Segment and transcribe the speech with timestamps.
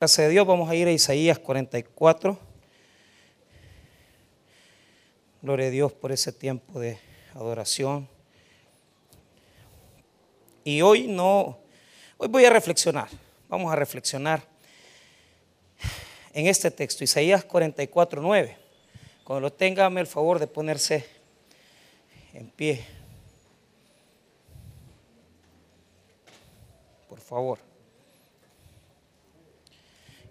[0.00, 2.38] Gracias a Dios, vamos a ir a Isaías 44.
[5.42, 6.98] Gloria a Dios por ese tiempo de
[7.34, 8.08] adoración.
[10.64, 11.58] Y hoy no,
[12.16, 13.10] hoy voy a reflexionar,
[13.46, 14.42] vamos a reflexionar
[16.32, 18.56] en este texto, Isaías 44, 9.
[19.22, 21.04] Cuando lo tenga, el favor de ponerse
[22.32, 22.86] en pie.
[27.06, 27.69] Por favor.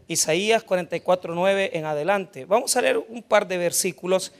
[0.09, 2.45] Isaías 44, 9 en adelante.
[2.45, 4.33] Vamos a leer un par de versículos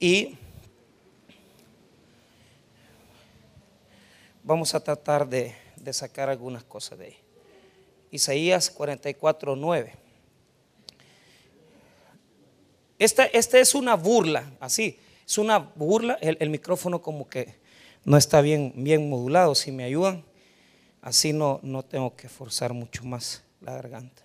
[0.00, 0.36] y
[4.42, 5.54] vamos a tratar de,
[5.92, 7.16] sacar algunas cosas de ahí.
[8.10, 9.94] Isaías 44, 9.
[12.98, 16.18] Esta, esta, es una burla, así, es una burla.
[16.20, 17.54] El, micrófono como que
[18.04, 19.54] no está bien, bien modulado.
[19.54, 20.24] Si me ayudan,
[21.02, 24.23] así no, no tengo que forzar mucho más la garganta.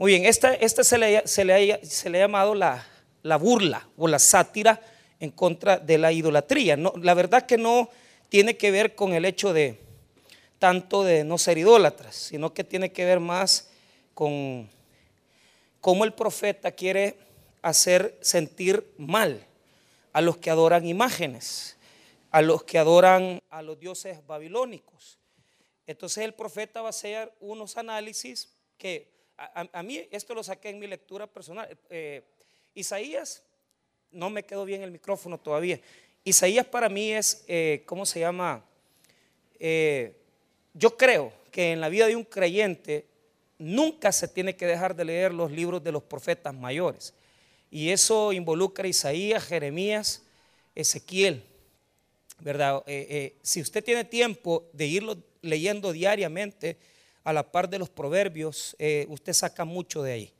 [0.00, 2.86] Muy bien, esta, se, le, se, le ha, se, le, ha, llamado la,
[3.22, 4.80] la, burla o la sátira
[5.18, 6.74] en contra de la idolatría.
[6.74, 7.90] No, la verdad que no
[8.30, 9.78] tiene que ver con el hecho de
[10.58, 13.68] tanto de no ser idólatras, sino que tiene que ver más
[14.14, 14.70] con
[15.82, 17.18] cómo el profeta quiere
[17.60, 19.46] hacer sentir mal
[20.14, 21.76] a los que adoran imágenes,
[22.30, 25.18] a los que adoran a los dioses babilónicos.
[25.86, 29.19] Entonces el profeta va a hacer unos análisis que
[29.72, 31.68] a, mí esto lo saqué en mi lectura personal.
[31.88, 32.22] Eh,
[32.74, 33.42] Isaías,
[34.10, 35.80] no me quedó bien el micrófono todavía.
[36.24, 38.62] Isaías para mí es, eh, ¿cómo se llama?
[39.58, 40.14] Eh,
[40.74, 43.06] yo creo que en la vida de un creyente
[43.58, 47.14] nunca se tiene que dejar de leer los libros de los profetas mayores.
[47.70, 50.22] Y eso involucra a Isaías, Jeremías,
[50.74, 51.44] Ezequiel.
[52.42, 52.82] ¿Verdad?
[53.42, 56.78] si usted tiene tiempo de irlo leyendo diariamente,
[57.24, 60.32] a la par de los proverbios, eh, usted saca mucho de ahí.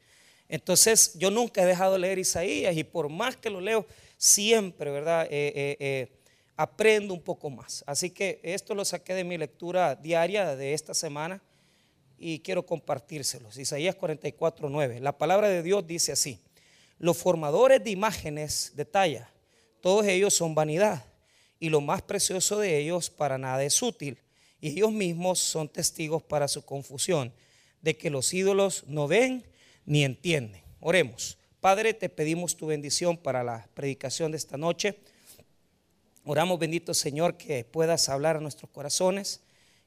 [0.49, 3.87] Entonces, yo nunca he dejado de leer Isaías y por más que lo leo,
[4.17, 5.27] siempre, ¿verdad?
[5.31, 6.09] Eh, eh,
[6.57, 7.85] aprendo un poco más.
[7.87, 11.41] Así que esto lo saqué de mi lectura diaria de esta semana
[12.19, 13.57] y quiero compartírselos.
[13.57, 15.01] Isaías 44, 9.
[15.01, 16.41] La palabra de Dios dice así:
[16.99, 19.31] Los formadores de imágenes de talla,
[19.81, 21.05] todos ellos son vanidad
[21.61, 24.19] y lo más precioso de ellos para nada es útil
[24.61, 27.33] y ellos mismos son testigos para su confusión,
[27.83, 29.45] de que los ídolos no ven
[29.87, 30.63] ni entienden.
[30.81, 31.39] Oremos.
[31.61, 34.99] Padre, te pedimos tu bendición para la predicación de esta noche.
[36.25, 39.41] Oramos, bendito Señor, que puedas hablar a nuestros corazones,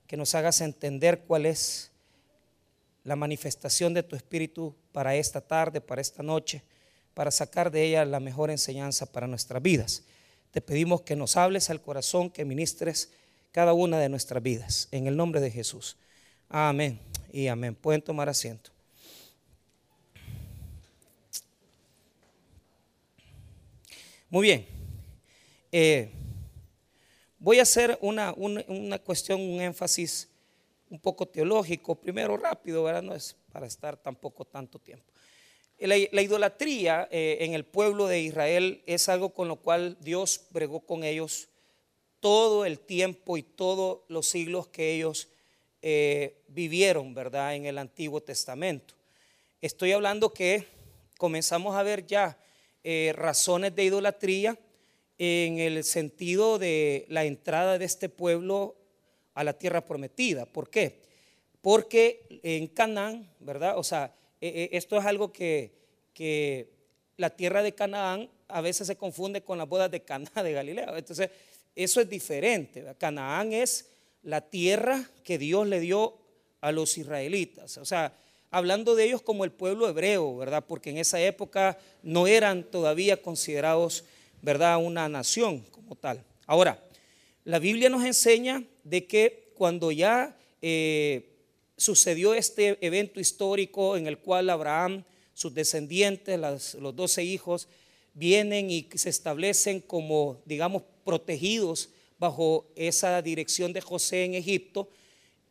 [0.07, 1.91] que nos hagas entender cuál es
[3.03, 6.63] la manifestación de tu Espíritu para esta tarde, para esta noche,
[7.13, 10.03] para sacar de ella la mejor enseñanza para nuestras vidas.
[10.51, 13.11] Te pedimos que nos hables al corazón, que ministres
[13.53, 14.89] cada una de nuestras vidas.
[14.91, 15.95] En el nombre de Jesús.
[16.49, 16.99] Amén
[17.31, 17.75] y amén.
[17.75, 18.71] Pueden tomar asiento.
[24.27, 24.65] Muy bien.
[25.71, 26.11] Eh,
[27.37, 28.33] voy a hacer una,
[29.05, 30.27] cuestión, un énfasis
[30.89, 33.03] un poco teológico, primero rápido, ¿verdad?
[33.03, 35.05] No es para estar tampoco tanto tiempo.
[35.77, 40.79] La, idolatría eh, en el pueblo de Israel es algo con lo cual Dios bregó
[40.79, 41.49] con ellos
[42.23, 45.27] todo el tiempo y todos los siglos que ellos
[45.81, 47.53] eh, vivieron, ¿verdad?
[47.53, 48.93] En el Antiguo Testamento.
[49.59, 50.65] Estoy hablando que
[51.17, 52.37] comenzamos a ver ya
[52.81, 54.57] eh, razones de idolatría
[55.17, 58.77] en el sentido de la entrada de este pueblo
[59.33, 60.45] a la tierra prometida.
[60.45, 61.01] ¿Por qué?
[61.61, 63.77] Porque en Canaán, ¿verdad?
[63.77, 65.73] O sea, e, e, esto es algo que,
[66.13, 66.69] que
[67.17, 70.93] la tierra de Canaán a veces se confunde con las bodas de Cana de Galilea.
[70.95, 71.29] Entonces,
[71.75, 72.85] eso es diferente.
[72.97, 73.89] Canaán es
[74.21, 76.15] la tierra que Dios le dio
[76.61, 77.77] a los israelitas.
[77.77, 78.13] O sea,
[78.51, 80.63] hablando de ellos como el pueblo hebreo, ¿verdad?
[80.67, 84.05] Porque en esa época no eran todavía considerados,
[84.41, 84.77] ¿verdad?
[84.77, 86.23] Una nación como tal.
[86.45, 86.81] Ahora,
[87.45, 91.29] la Biblia nos enseña de que cuando ya eh,
[91.75, 97.67] sucedió este evento histórico en el cual Abraham, sus descendientes, los doce hijos,
[98.13, 101.89] vienen y se establecen como, digamos, protegidos
[102.19, 104.89] bajo esa dirección de José en Egipto,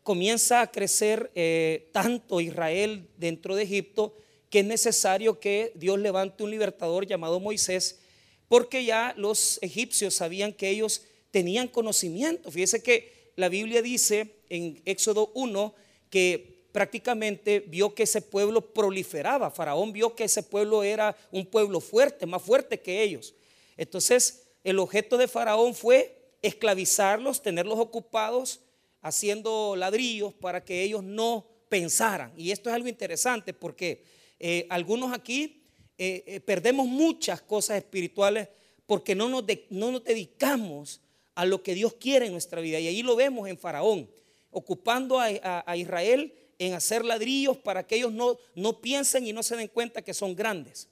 [0.02, 4.14] comienza a crecer eh, tanto Israel dentro de Egipto
[4.50, 8.00] que es necesario que Dios levante un libertador llamado Moisés,
[8.48, 12.50] porque ya los egipcios sabían que ellos tenían conocimiento.
[12.50, 15.74] Fíjese que la Biblia dice en Éxodo 1
[16.10, 19.50] que prácticamente vio que ese pueblo proliferaba.
[19.50, 23.34] Faraón vio que ese pueblo era un pueblo fuerte, más fuerte que ellos.
[23.78, 28.60] Entonces, el objeto de Faraón fue esclavizarlos, tenerlos ocupados,
[29.00, 32.32] haciendo ladrillos para que ellos no pensaran.
[32.36, 34.04] Y esto es algo interesante porque
[34.38, 35.64] eh, algunos aquí
[35.98, 38.48] eh, eh, perdemos muchas cosas espirituales
[38.86, 41.00] porque no nos, no nos dedicamos
[41.34, 42.78] a lo que Dios quiere en nuestra vida.
[42.78, 44.10] Y ahí lo vemos en Faraón,
[44.50, 49.56] ocupando a, Israel en hacer ladrillos para que ellos no, no piensen y no se
[49.56, 50.88] den cuenta que son grandes.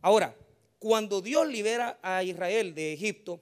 [0.00, 0.36] Ahora,
[0.80, 3.38] cuando Dios libera a Israel de Egipto,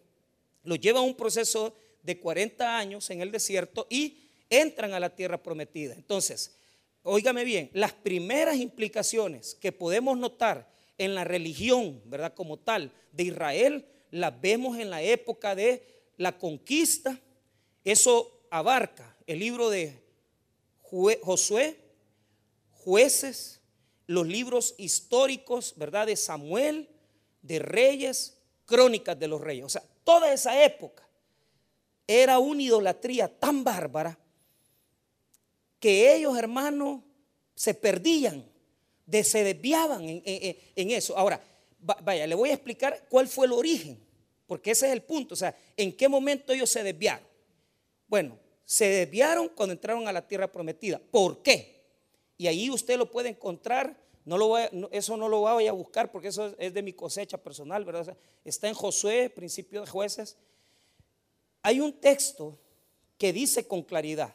[0.64, 5.14] lo lleva a un proceso de 40 años en el desierto y entran a la
[5.14, 5.94] tierra prometida.
[5.94, 6.56] Entonces,
[7.04, 10.68] óigame bien, las primeras implicaciones que podemos notar
[10.98, 12.34] en la religión, ¿verdad?
[12.34, 15.86] Como tal, de Israel, las vemos en la época de
[16.16, 17.20] la conquista.
[17.84, 19.96] Eso abarca el libro de
[21.22, 21.78] Josué,
[22.72, 23.60] jueces,
[24.08, 26.08] los libros históricos, ¿verdad?
[26.08, 26.88] De Samuel,
[27.42, 28.38] de Reyes,
[28.68, 29.64] crónicas de los reyes.
[29.64, 31.08] O sea, toda esa época
[32.06, 34.18] era una idolatría tan bárbara
[35.80, 37.00] que ellos, hermanos,
[37.54, 38.44] se perdían,
[39.06, 41.16] de, se desviaban en, eso.
[41.16, 41.42] Ahora,
[41.80, 43.98] vaya, le voy a explicar cuál fue el origen,
[44.46, 45.34] porque ese es el punto.
[45.34, 47.26] O sea, en qué momento ellos se desviaron.
[48.06, 50.98] Bueno, se desviaron cuando entraron a la tierra prometida.
[50.98, 51.84] ¿Por qué?
[52.36, 53.96] Y ahí usted lo puede encontrar.
[54.28, 57.38] No lo voy eso no lo voy a buscar porque eso es de mi cosecha
[57.38, 58.14] personal, ¿verdad?
[58.44, 60.36] Está en Josué, principio de jueces.
[61.62, 62.58] Hay un texto
[63.16, 64.34] que dice con claridad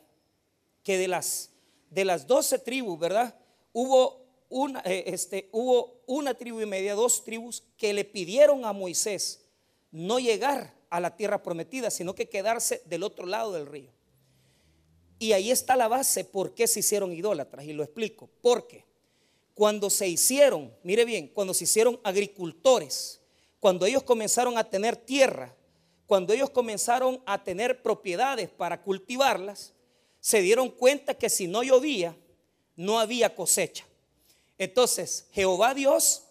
[0.81, 1.51] que de las,
[1.92, 3.36] de las 12 tribus, ¿verdad?
[3.72, 8.74] Hubo una, eh, este, hubo una tribu y media, dos tribus que le pidieron a
[8.74, 9.46] Moisés
[9.92, 13.92] no llegar a la tierra prometida, sino que quedarse del otro lado del río.
[15.19, 18.28] Y ahí está la base por qué se hicieron idólatras, y lo explico.
[18.42, 18.92] Porque
[19.53, 23.21] cuando se hicieron, mire bien, cuando se hicieron agricultores,
[23.59, 25.55] cuando ellos comenzaron a tener tierra,
[26.05, 29.73] cuando ellos comenzaron a tener propiedades para cultivarlas,
[30.19, 32.15] se dieron cuenta que si no llovía,
[32.75, 33.85] no había cosecha.
[34.57, 36.23] Entonces, Jehová Dios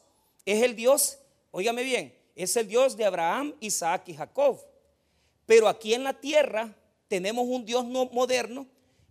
[0.45, 1.19] es el Dios,
[1.51, 4.61] óigame bien, es el Dios de Abraham, Isaac y Jacob.
[5.47, 6.75] Pero aquí en la tierra
[7.09, 8.67] tenemos un Dios no moderno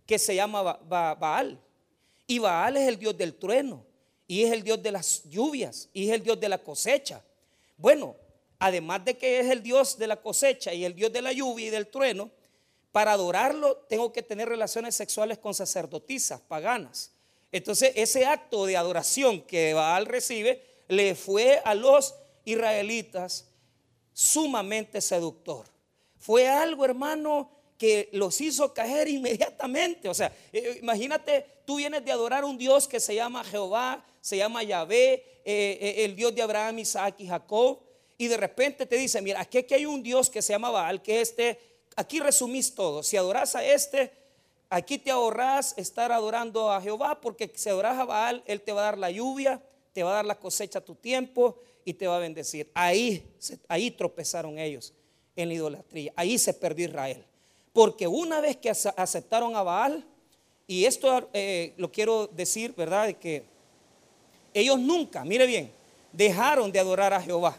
[0.06, 1.60] que se llama Baal.
[2.26, 3.84] Y Baal es el Dios del trueno,
[4.26, 7.22] y es el Dios de las lluvias, y es el Dios de la cosecha.
[7.76, 8.16] Bueno,
[8.58, 11.66] además de que es el Dios de la cosecha y el Dios de la lluvia
[11.66, 12.30] y del trueno,
[12.92, 17.10] para adorarlo tengo que tener relaciones sexuales con sacerdotisas paganas.
[17.50, 22.14] Entonces ese acto de adoración que Baal recibe le fue a los
[22.44, 23.46] israelitas
[24.12, 25.66] sumamente seductor.
[26.18, 27.50] Fue algo, hermano,
[27.82, 30.08] que los hizo caer inmediatamente.
[30.08, 34.06] O sea, eh, imagínate, tú vienes de adorar a un Dios que se llama Jehová,
[34.20, 35.14] se llama Yahvé,
[35.44, 37.80] eh, eh, el Dios de Abraham, Isaac y Jacob,
[38.16, 41.02] y de repente te dice, mira, aquí, aquí hay un Dios que se llama Baal,
[41.02, 41.58] que este
[41.96, 43.02] aquí resumís todo.
[43.02, 44.12] Si adoras a este,
[44.70, 48.82] aquí te ahorras estar adorando a Jehová, porque si adoras a Baal, Él te va
[48.82, 49.60] a dar la lluvia,
[49.92, 52.70] te va a dar la cosecha a tu tiempo y te va a bendecir.
[52.74, 53.28] Ahí,
[53.66, 54.94] ahí tropezaron ellos
[55.34, 56.12] en la idolatría.
[56.14, 57.26] Ahí se perdió Israel.
[57.72, 60.04] Porque una vez que aceptaron a Baal,
[60.66, 63.06] y esto eh, lo quiero decir, ¿verdad?
[63.06, 63.44] De que
[64.54, 65.72] ellos nunca, mire bien,
[66.12, 67.56] dejaron de adorar a Jehová.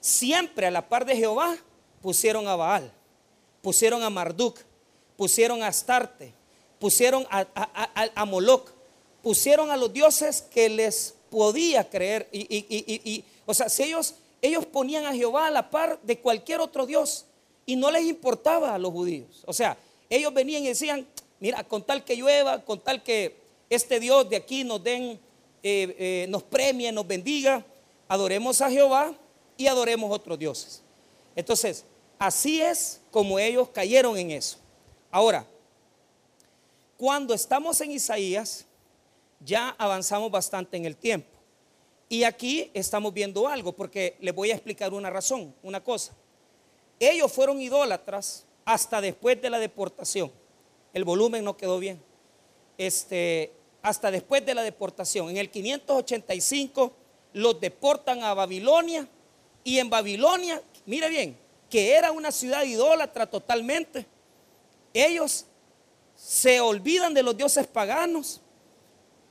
[0.00, 1.56] Siempre a la par de Jehová
[2.00, 2.92] pusieron a Baal
[3.62, 4.58] pusieron a Marduk,
[5.16, 6.32] pusieron a Astarte,
[6.78, 8.70] pusieron a, Moloch,
[9.22, 12.28] pusieron a los dioses que les podía creer.
[12.32, 16.86] Y, o sea, si ellos, ellos ponían a Jehová a la par de cualquier otro
[16.86, 17.26] dios
[17.70, 19.42] y no les importaba a los judíos.
[19.46, 19.76] O sea,
[20.08, 21.06] ellos venían y decían,
[21.38, 23.36] mira, con tal que llueva, con tal que
[23.68, 25.20] este Dios de aquí nos den,
[25.62, 27.64] eh, eh, nos premie, nos bendiga,
[28.08, 29.14] adoremos a Jehová
[29.56, 30.82] y adoremos otros dioses.
[31.36, 31.84] Entonces,
[32.20, 34.58] Así es como ellos cayeron en eso.
[35.10, 35.46] Ahora,
[36.98, 38.66] cuando estamos en Isaías,
[39.42, 41.30] ya avanzamos bastante en el tiempo.
[42.10, 46.14] Y aquí estamos viendo algo, porque les voy a explicar una razón, una cosa.
[47.00, 50.30] Ellos fueron idólatras hasta después de la deportación.
[50.92, 52.00] El volumen no quedó bien.
[52.78, 53.52] Este,
[53.82, 55.30] hasta después de la deportación.
[55.30, 56.92] En el 585
[57.32, 59.08] los deportan a Babilonia
[59.64, 61.36] y en Babilonia, mire bien,
[61.68, 64.06] que era una ciudad idólatra totalmente,
[64.92, 65.46] ellos
[66.16, 68.40] se olvidan de los dioses paganos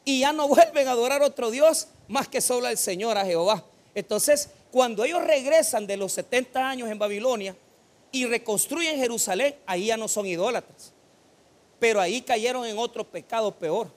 [0.06, 3.26] y ya no vuelven a adorar a otro Dios más que solo al Señor, a
[3.26, 3.64] Jehová.
[3.94, 7.56] Entonces, cuando ellos regresan de los 70 años en Babilonia
[8.12, 10.94] y reconstruyen Jerusalén, ahí ya no son idólatras.
[11.80, 13.90] Pero ahí cayeron en otro pecado peor.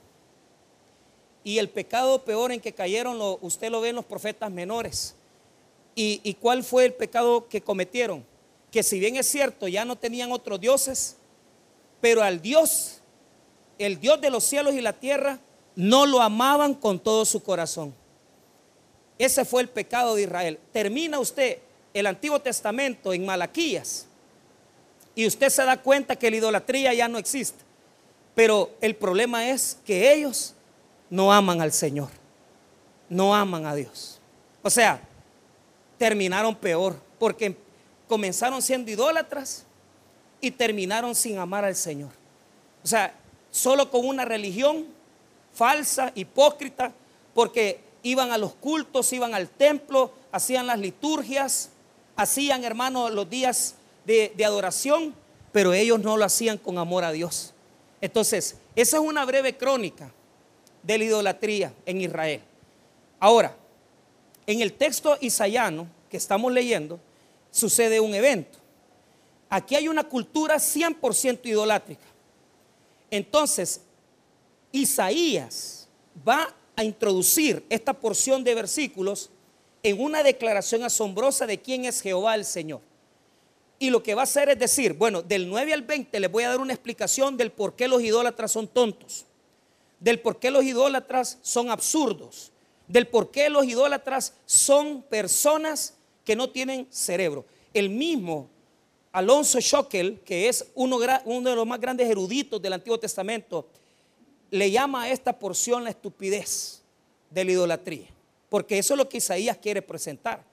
[1.44, 5.14] Y el pecado peor en que cayeron, usted lo ve en los profetas menores.
[5.94, 8.24] ¿Y, ¿Y cuál fue el pecado que cometieron?
[8.70, 11.16] que si bien es cierto, ya no tenían otros dioses,
[12.00, 13.02] pero al Dios
[13.78, 15.38] el Dios de los cielos y la tierra,
[15.74, 17.94] no lo amaban con todo su corazón.
[19.18, 20.58] Ese fue el pecado de Israel.
[20.72, 21.58] Termina usted
[21.94, 24.06] el Antiguo Testamento en Malaquías
[25.14, 27.62] y usted se da cuenta que la idolatría ya no existe.
[28.34, 30.54] Pero el problema es que ellos
[31.10, 32.08] no aman al Señor,
[33.08, 34.20] no aman a Dios.
[34.62, 35.00] O sea,
[35.98, 37.54] terminaron peor porque
[38.08, 39.64] comenzaron siendo idólatras
[40.40, 42.10] y terminaron sin amar al Señor.
[42.82, 43.14] O sea,
[43.50, 44.86] solo con una religión
[45.52, 46.92] falsa, hipócrita,
[47.34, 51.70] porque iban a los cultos, iban al templo, hacían las liturgias,
[52.16, 55.14] hacían, hermanos, los días de, adoración,
[55.52, 57.52] pero ellos no lo hacían con amor a Dios.
[58.00, 60.12] Entonces, esa es una breve crónica
[60.82, 62.40] de la idolatría en Israel.
[63.20, 63.54] Ahora,
[64.46, 66.98] en el texto isayano que estamos leyendo,
[67.50, 68.58] sucede un evento.
[69.48, 72.02] Aquí hay una cultura 100% idolátrica.
[73.10, 73.82] Entonces,
[74.72, 75.86] Isaías
[76.26, 79.30] va a introducir esta porción de versículos
[79.82, 82.80] en una declaración asombrosa de quién es Jehová el Señor.
[83.78, 86.44] Y lo que va a hacer es decir, bueno, del 9 al 20 les voy
[86.44, 89.26] a dar una explicación del por qué los idólatras son tontos,
[89.98, 92.52] del por qué los idólatras son absurdos,
[92.86, 97.44] del por qué los idólatras son personas que no tienen cerebro.
[97.74, 98.48] El mismo
[99.10, 103.66] Alonso Schockel, que es uno, uno de los más grandes eruditos del Antiguo Testamento,
[104.52, 106.82] le llama a esta porción la estupidez
[107.30, 108.06] de la idolatría,
[108.48, 110.44] porque eso es lo que Isaías quiere presentar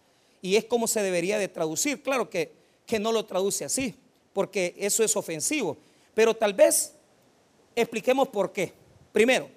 [0.41, 2.01] y es como se debería de traducir.
[2.01, 2.57] Claro que
[2.89, 3.93] que no lo traduce así,
[4.33, 5.77] porque eso es ofensivo.
[6.15, 6.95] Pero tal vez
[7.75, 8.73] expliquemos por qué.
[9.11, 9.47] Primero,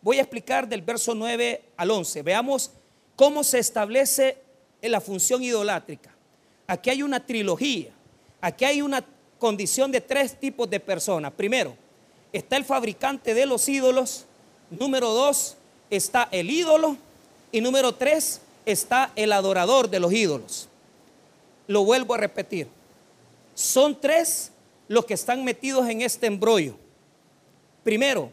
[0.00, 2.22] voy a explicar del verso 9 al 11.
[2.22, 2.70] Veamos
[3.16, 4.38] cómo se establece
[4.80, 6.14] la función idolátrica.
[6.68, 7.90] Aquí hay una trilogía.
[8.40, 9.04] Aquí hay una
[9.40, 11.32] condición de tres tipos de personas.
[11.32, 11.76] Primero,
[12.36, 14.26] está el fabricante de los ídolos.
[14.70, 15.56] Número dos,
[15.90, 16.96] está el ídolo.
[17.52, 20.68] Y número tres, está el adorador de los ídolos.
[21.66, 22.68] Lo vuelvo a repetir.
[23.54, 24.52] Son tres
[24.88, 26.76] los que están metidos en este embrollo.
[27.82, 28.30] Primero,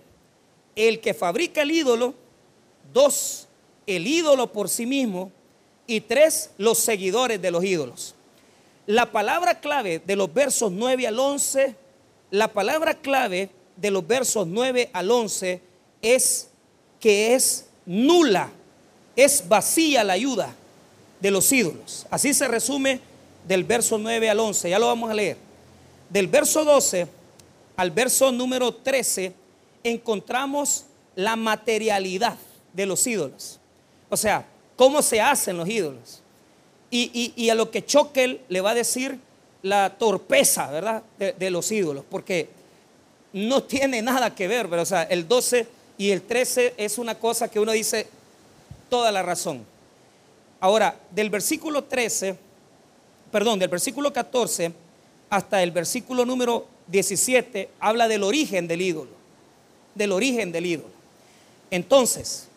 [0.75, 2.13] el que fabrica el ídolo.
[2.93, 3.48] Dos,
[3.88, 5.31] el ídolo por sí mismo.
[5.88, 8.15] Y tres, los seguidores de los ídolos.
[8.86, 11.75] La palabra clave de los versos 9 al 11,
[12.31, 15.62] la palabra clave de los versos 9 al 11
[16.01, 16.50] es
[17.00, 18.50] que es nula,
[19.15, 20.56] es vacía la ayuda
[21.20, 22.06] de los ídolos.
[22.10, 23.00] Así se resume
[23.48, 25.38] del verso 9 al 11, ya lo vamos a leer.
[26.10, 27.08] Del verso 12
[27.75, 29.34] al verso número 13
[29.84, 32.38] encontramos la materialidad
[32.74, 33.60] de los ídolos.
[34.10, 36.22] O sea, cómo se hacen los ídolos.
[36.92, 39.18] Y, a lo que Choquel le va a decir
[39.63, 41.01] la torpeza, ¿verdad?
[41.18, 42.50] De, los ídolos, porque
[43.34, 47.16] no tiene nada que ver, pero o sea, el 12 y el 13 es una
[47.16, 48.08] cosa que uno dice
[48.90, 49.66] toda la razón.
[50.60, 52.38] Ahora, del versículo 13
[53.34, 54.72] perdón, del versículo 14
[55.32, 59.10] hasta el versículo número 17 habla del origen del ídolo,
[59.96, 60.94] del origen del ídolo.
[61.72, 62.48] Entonces,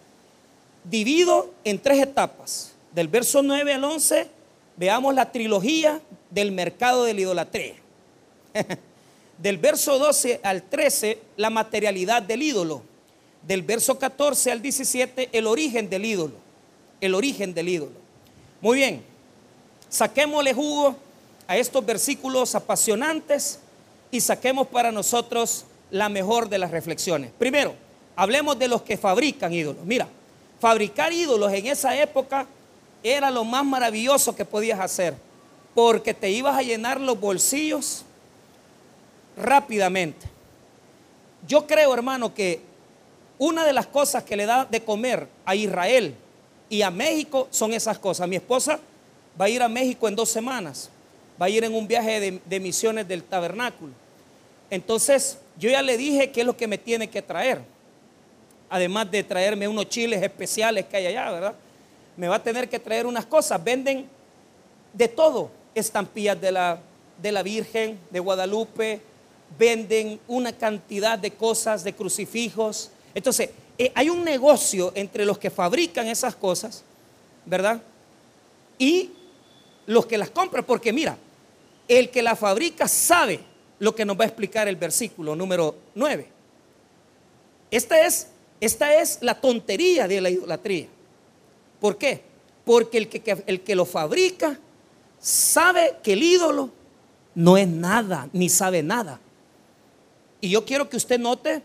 [0.85, 2.73] divido en tres etapas.
[2.93, 4.29] Del verso 9 al 11
[4.77, 5.99] veamos la trilogía
[6.31, 7.77] del mercado de la idolatría.
[9.39, 12.83] del verso 12 al 13 la materialidad del ídolo.
[13.43, 16.35] Del verso 14 al 17 el origen del ídolo.
[17.01, 17.93] El origen del ídolo.
[18.61, 19.03] Muy bien.
[19.89, 20.97] Saquémosle jugo
[21.47, 23.61] a estos versículos apasionantes
[24.11, 27.31] y saquemos para nosotros la mejor de las reflexiones.
[27.39, 27.75] Primero,
[28.17, 29.85] hablemos de los que fabrican ídolos.
[29.85, 30.09] Mira,
[30.59, 32.47] fabricar ídolos en esa época
[33.03, 35.15] era lo más maravilloso que podías hacer,
[35.75, 38.05] porque te ibas a llenar los bolsillos
[39.37, 40.27] rápidamente.
[41.47, 42.61] Yo creo, hermano, que
[43.39, 46.15] una de las cosas que le da de comer a Israel
[46.69, 48.29] y a México son esas cosas.
[48.29, 48.81] Mi esposa
[49.41, 50.91] va a ir a México en dos semanas,
[51.41, 53.93] va a ir en un viaje de, misiones del tabernáculo.
[54.71, 57.61] Entonces, yo ya le dije qué es lo que me tiene que traer.
[58.69, 61.55] Además de traerme unos chiles especiales que hay allá, ¿verdad?
[62.17, 63.63] Me va a tener que traer unas cosas.
[63.63, 64.09] Venden
[64.93, 65.51] de todo.
[65.75, 66.81] Estampillas de la,
[67.23, 69.01] de la Virgen de Guadalupe.
[69.59, 72.91] Venden una cantidad de cosas, de crucifijos.
[73.15, 76.83] Entonces, eh, hay un negocio entre los que fabrican esas cosas,
[77.45, 77.81] ¿verdad?
[78.79, 79.11] Y
[79.87, 81.17] los que las compran, porque mira,
[81.89, 83.41] el que la fabrica sabe
[83.79, 86.27] lo que nos va a explicar el versículo número 9.
[87.71, 88.29] Esta es,
[88.61, 90.89] esta es la tontería de la idolatría.
[91.81, 92.23] ¿Por qué?
[92.65, 94.59] Porque el que, el que lo fabrica
[95.21, 96.71] sabe que el ídolo
[97.35, 99.21] no es nada, ni sabe nada.
[100.41, 101.63] Y yo quiero que usted note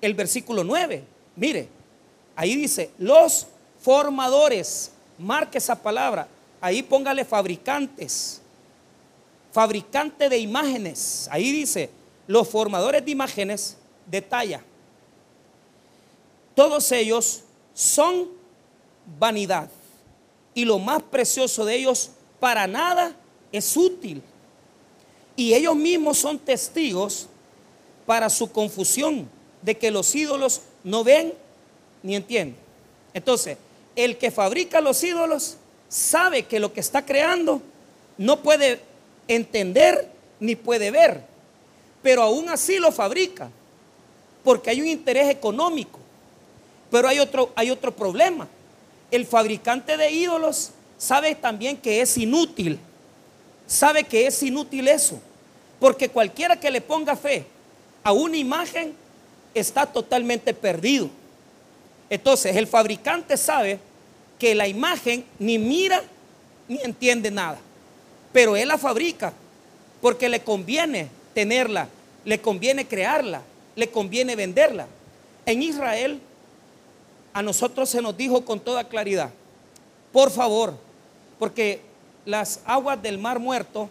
[0.00, 1.04] el versículo 9.
[1.36, 1.68] Mire,
[2.34, 3.46] ahí dice, los
[3.80, 6.28] formadores, marque esa palabra,
[6.60, 8.40] ahí póngale fabricantes,
[9.52, 11.90] fabricante de imágenes, ahí dice,
[12.26, 14.62] los formadores de imágenes de talla.
[16.54, 17.42] Todos ellos
[17.74, 18.28] son
[19.18, 19.68] vanidad
[20.54, 23.14] y lo más precioso de ellos para nada
[23.52, 24.22] es útil.
[25.36, 27.28] Y ellos mismos son testigos
[28.06, 29.28] para su confusión
[29.62, 31.34] de que los ídolos no ven
[32.02, 32.56] ni entienden.
[33.12, 33.58] Entonces,
[33.96, 35.56] el que fabrica los ídolos
[35.88, 37.60] sabe que lo que está creando
[38.16, 38.80] no puede
[39.28, 40.08] entender
[40.38, 41.22] ni puede ver,
[42.02, 43.50] pero aún así lo fabrica,
[44.44, 45.98] porque hay un interés económico.
[46.90, 48.46] Pero hay otro, hay otro problema.
[49.10, 52.78] El fabricante de ídolos sabe también que es inútil.
[53.66, 55.18] Sabe que es inútil eso.
[55.80, 57.44] Porque cualquiera que le ponga fe
[58.06, 58.94] a una imagen
[59.52, 61.10] está totalmente perdido.
[62.08, 63.80] Entonces el fabricante sabe
[64.38, 66.04] que la imagen ni mira
[66.68, 67.58] ni entiende nada.
[68.32, 69.32] Pero él la fabrica
[70.00, 71.88] porque le conviene tenerla,
[72.24, 73.42] le conviene crearla,
[73.74, 74.86] le conviene venderla.
[75.44, 76.20] En Israel
[77.32, 79.30] a nosotros se nos dijo con toda claridad,
[80.12, 80.74] por favor,
[81.40, 81.80] porque
[82.24, 83.90] las aguas del mar muerto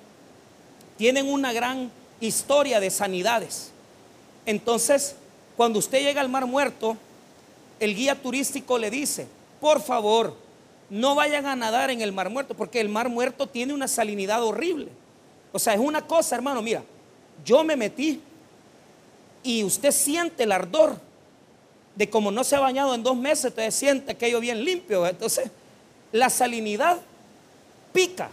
[0.98, 1.92] tienen una gran
[2.22, 3.74] historia de sanidades.
[4.46, 5.16] Entonces,
[5.58, 6.98] cuando usted llega al mar muerto,
[7.80, 9.28] el guía turístico le dice,
[9.60, 10.36] por favor,
[10.90, 14.44] no vayan a nadar en el mar muerto, porque el mar muerto tiene una salinidad
[14.44, 14.90] horrible.
[15.52, 16.84] O sea, es una cosa, hermano, mira,
[17.44, 18.22] yo me metí
[19.44, 21.00] y usted siente el ardor
[21.96, 25.08] de como no se ha bañado en dos meses, entonces siente aquello bien limpio.
[25.08, 25.50] Entonces,
[26.12, 26.98] la salinidad
[27.94, 28.30] pica.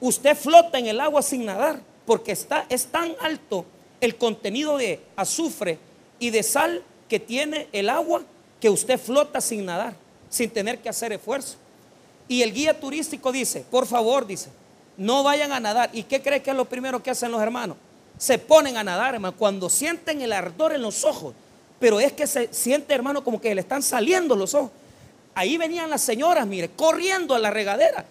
[0.00, 3.64] Usted flota en el agua sin nadar, porque está, es tan alto
[4.00, 5.78] el contenido de azufre
[6.18, 8.22] y de sal que tiene el agua
[8.60, 9.94] que usted flota sin nadar,
[10.28, 11.56] sin tener que hacer esfuerzo.
[12.28, 14.50] Y el guía turístico dice, por favor, dice,
[14.96, 15.90] no vayan a nadar.
[15.92, 17.76] ¿Y qué cree que es lo primero que hacen los hermanos?
[18.18, 21.34] Se ponen a nadar, hermano, cuando sienten el ardor en los ojos
[21.78, 24.70] pero es que se siente, hermano, como que le están saliendo los ojos.
[25.34, 28.04] Ahí venían las señoras, mire, corriendo a la regadera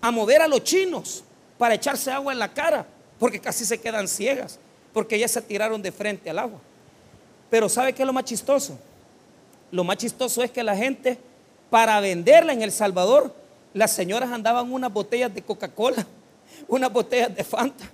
[0.00, 1.24] a mover a los chinos
[1.56, 2.84] para echarse agua en la cara,
[3.18, 4.58] porque casi se quedan ciegas,
[4.94, 6.58] porque ellas se tiraron de frente al agua.
[7.50, 8.78] Pero ¿sabe qué es lo más chistoso?
[9.70, 11.18] Lo más chistoso es que la gente,
[11.68, 13.34] para venderla en El Salvador,
[13.74, 16.06] las señoras andaban unas botellas de Coca-Cola,
[16.68, 17.84] unas botellas de Fanta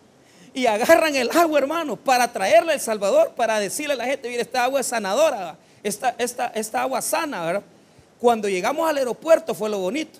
[0.52, 4.42] y agarran el agua, hermano, para traerle al Salvador, para decirle a la gente, mire,
[4.42, 7.62] esta agua es sanadora, esta, esta, esta agua sana, ¿verdad?
[8.18, 10.18] Cuando llegamos al aeropuerto fue lo bonito,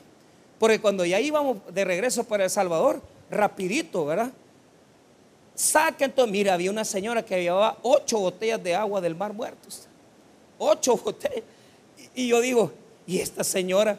[0.59, 4.31] porque cuando ya íbamos de regreso para El Salvador, rapidito, ¿verdad?
[5.61, 9.87] Saquen todo, mira, había una señora que llevaba ocho botellas de agua del mar muertos,
[10.59, 11.45] ocho botellas,
[12.15, 12.73] y yo digo,
[13.07, 13.99] y esta señora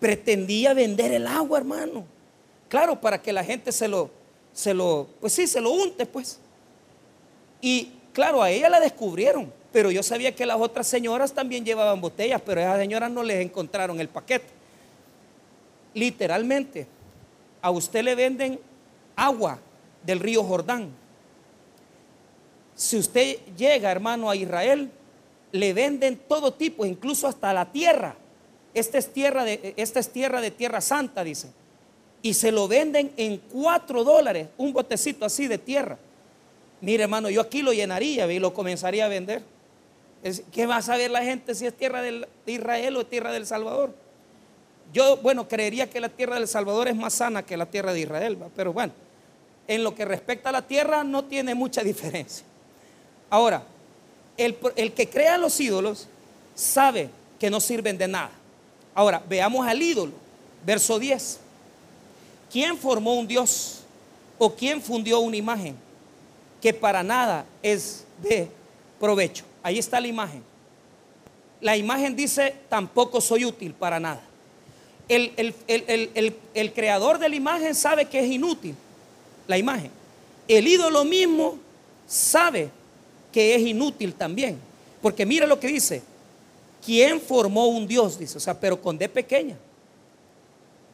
[0.00, 2.06] pretendía vender el agua, hermano,
[2.70, 4.08] claro, para que la gente se lo
[4.54, 6.38] se lo, pues sí, se lo unte, pues.
[7.60, 12.00] Y claro, a ella la descubrieron, pero yo sabía que las otras señoras también llevaban
[12.00, 14.46] botellas, pero a esas señoras no les encontraron el paquete.
[15.92, 16.86] Literalmente,
[17.60, 18.58] a usted le venden
[19.14, 19.58] agua
[20.04, 20.90] del río Jordán.
[22.74, 24.90] Si usted llega, hermano, a Israel,
[25.52, 28.16] le venden todo tipo, incluso hasta la tierra.
[28.74, 31.48] Esta es tierra de, esta es tierra de tierra santa, dice
[32.24, 35.98] y se lo venden en cuatro dólares, un botecito así de tierra.
[36.80, 39.42] Mire, hermano, yo aquí lo llenaría y lo comenzaría a vender.
[40.50, 43.44] ¿Qué va a saber la gente si es tierra de Israel o es tierra del
[43.44, 43.94] Salvador?
[44.90, 48.00] Yo, bueno, creería que la tierra del Salvador es más sana que la tierra de
[48.00, 48.94] Israel, pero bueno,
[49.66, 52.44] en lo que respecta a la tierra no tiene mucha diferencia.
[53.30, 53.62] Ahora,
[54.36, 54.56] el,
[54.92, 56.08] que crea los ídolos
[56.54, 58.30] sabe que no sirven de nada.
[58.94, 60.12] Ahora, veamos al ídolo,
[60.64, 61.40] verso 10.
[62.50, 63.80] ¿Quién formó un Dios?
[64.38, 65.76] ¿O quién fundió una imagen?
[66.60, 68.48] Que para nada es de
[69.00, 69.44] provecho.
[69.62, 70.42] Ahí está la imagen.
[71.60, 74.22] La imagen dice, tampoco soy útil para nada.
[75.08, 78.74] El, creador de la imagen sabe que es inútil
[79.46, 79.90] la imagen.
[80.48, 81.58] El ídolo mismo
[82.06, 82.70] sabe
[83.32, 84.58] que es inútil también.
[85.02, 86.02] Porque mira lo que dice.
[86.84, 88.18] ¿Quién formó un Dios?
[88.18, 89.56] Dice, o sea, pero con D pequeña.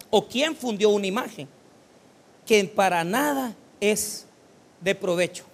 [0.09, 1.49] ¿O quién fundió una imagen
[2.47, 4.25] que para nada es
[4.81, 5.45] de provecho?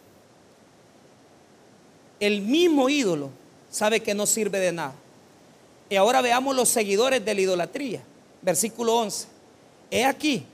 [2.18, 3.30] El mismo ídolo
[3.70, 4.94] sabe que no sirve de nada.
[5.88, 8.02] Y ahora veamos los seguidores de la idolatría.
[8.42, 9.28] Versículo 11.
[9.90, 10.44] He aquí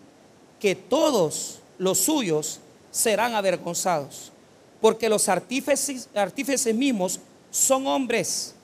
[0.61, 2.61] que todos los suyos
[2.93, 4.31] serán avergonzados,
[4.81, 7.19] porque los artífices, mismos
[7.51, 8.55] son hombres.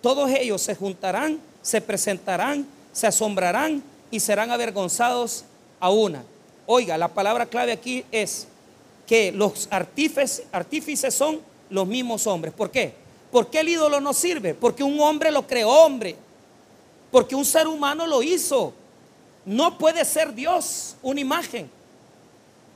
[0.00, 5.44] Todos ellos se juntarán, se presentarán, se asombrarán y serán avergonzados
[5.80, 6.22] a una.
[6.66, 8.46] Oiga, la palabra clave aquí es
[9.08, 12.54] que los artífices, artífices son los mismos hombres.
[12.54, 12.94] ¿Por qué?
[13.32, 14.54] ¿Por qué el ídolo no sirve?
[14.54, 16.14] Porque un hombre lo creó hombre.
[17.10, 18.72] Porque un ser humano lo hizo.
[19.44, 21.77] No puede ser Dios una imagen.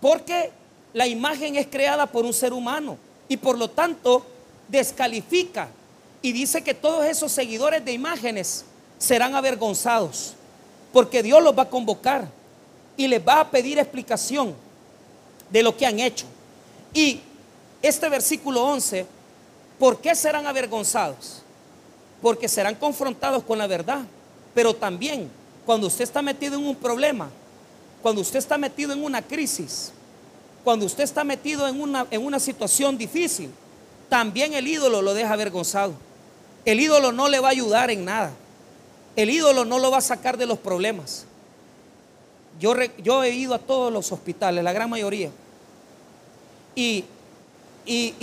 [0.02, 0.50] Porque
[0.92, 2.98] la imagen es creada por un ser humano.
[3.28, 4.26] Y por lo tanto
[4.66, 5.68] descalifica.
[6.20, 8.64] Y dice que todos esos seguidores de imágenes
[8.98, 10.34] serán avergonzados.
[10.92, 12.26] Porque Dios los va a convocar.
[12.96, 14.54] Y les va a pedir explicación
[15.48, 16.26] de lo que han hecho.
[16.92, 17.20] Y
[17.80, 19.06] este versículo 11,
[19.78, 21.42] ¿por qué serán avergonzados?
[22.20, 24.00] Porque serán confrontados con la verdad.
[24.52, 25.30] Pero también
[25.64, 27.30] cuando usted está metido en un problema,
[28.02, 29.92] cuando usted está metido en una crisis,
[30.64, 33.50] cuando usted está metido en una, en una situación difícil,
[34.08, 35.94] también el ídolo lo deja avergonzado.
[36.64, 38.32] El ídolo no le va a ayudar en nada.
[39.16, 41.26] El ídolo no lo va a sacar de los problemas.
[42.60, 45.30] Yo, he ido a todos los hospitales, la gran mayoría.
[46.74, 47.04] Y,
[47.84, 48.14] y,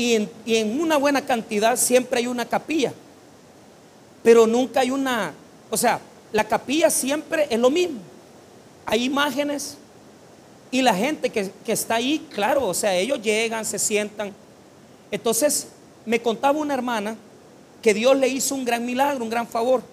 [0.46, 2.94] y en una buena cantidad siempre hay una capilla.
[4.24, 5.34] Pero nunca hay una,
[5.70, 6.00] o sea,
[6.32, 8.00] la capilla siempre es lo mismo.
[8.92, 9.78] Hay imágenes
[10.72, 14.34] y la gente que, está ahí, claro, o sea, ellos llegan, se sientan.
[15.12, 15.68] Entonces,
[16.08, 17.16] me contaba una hermana
[17.84, 19.84] que Dios le hizo un gran milagro, un gran favor.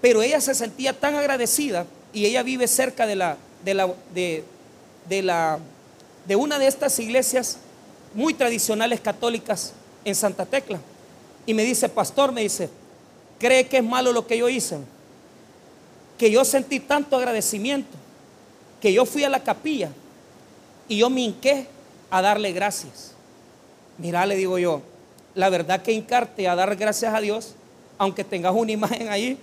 [0.00, 4.44] Pero ella se sentía tan agradecida y ella vive cerca de la, de la, de,
[5.08, 7.58] de una de estas iglesias
[8.14, 9.72] muy tradicionales católicas
[10.04, 10.78] en Santa Tecla.
[11.44, 12.70] Y me dice, pastor, me dice,
[13.40, 14.78] ¿cree que es malo lo que yo hice?
[16.18, 17.96] Que yo sentí tanto agradecimiento
[18.80, 19.90] que yo fui a la capilla
[20.88, 21.66] y yo me hinqué
[22.10, 23.12] a darle gracias.
[23.98, 24.82] Mira, le digo yo,
[25.34, 27.54] la verdad que hincarte a dar gracias a Dios,
[27.98, 29.38] aunque tengas una imagen ahí,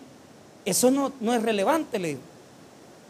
[0.63, 2.21] eso no, no es relevante, le digo.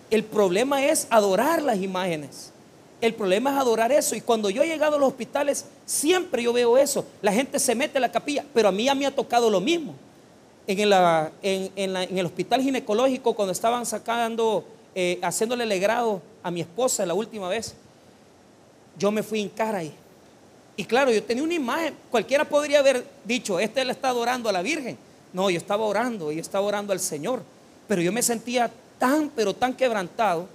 [0.10, 2.52] El problema es adorar las imágenes.
[3.02, 4.16] El problema es adorar eso.
[4.16, 7.06] Y cuando yo he llegado a los hospitales, siempre yo veo eso.
[7.22, 9.60] La gente se mete a la capilla, pero a mí ya me ha tocado lo
[9.60, 9.96] mismo
[10.68, 17.50] en, el hospital ginecológico cuando estaban sacando, eh, haciéndole legrado a mi esposa la última
[17.50, 17.76] vez,
[18.98, 19.94] yo me fui en cara ahí.
[20.78, 24.52] Y claro, yo tenía una imagen, cualquiera podría haber dicho, este le está adorando a
[24.52, 24.98] la Virgen.
[25.34, 27.44] No, yo estaba orando, yo estaba orando al Señor.
[27.88, 30.48] Pero yo me sentía tan, pero tan quebrantado,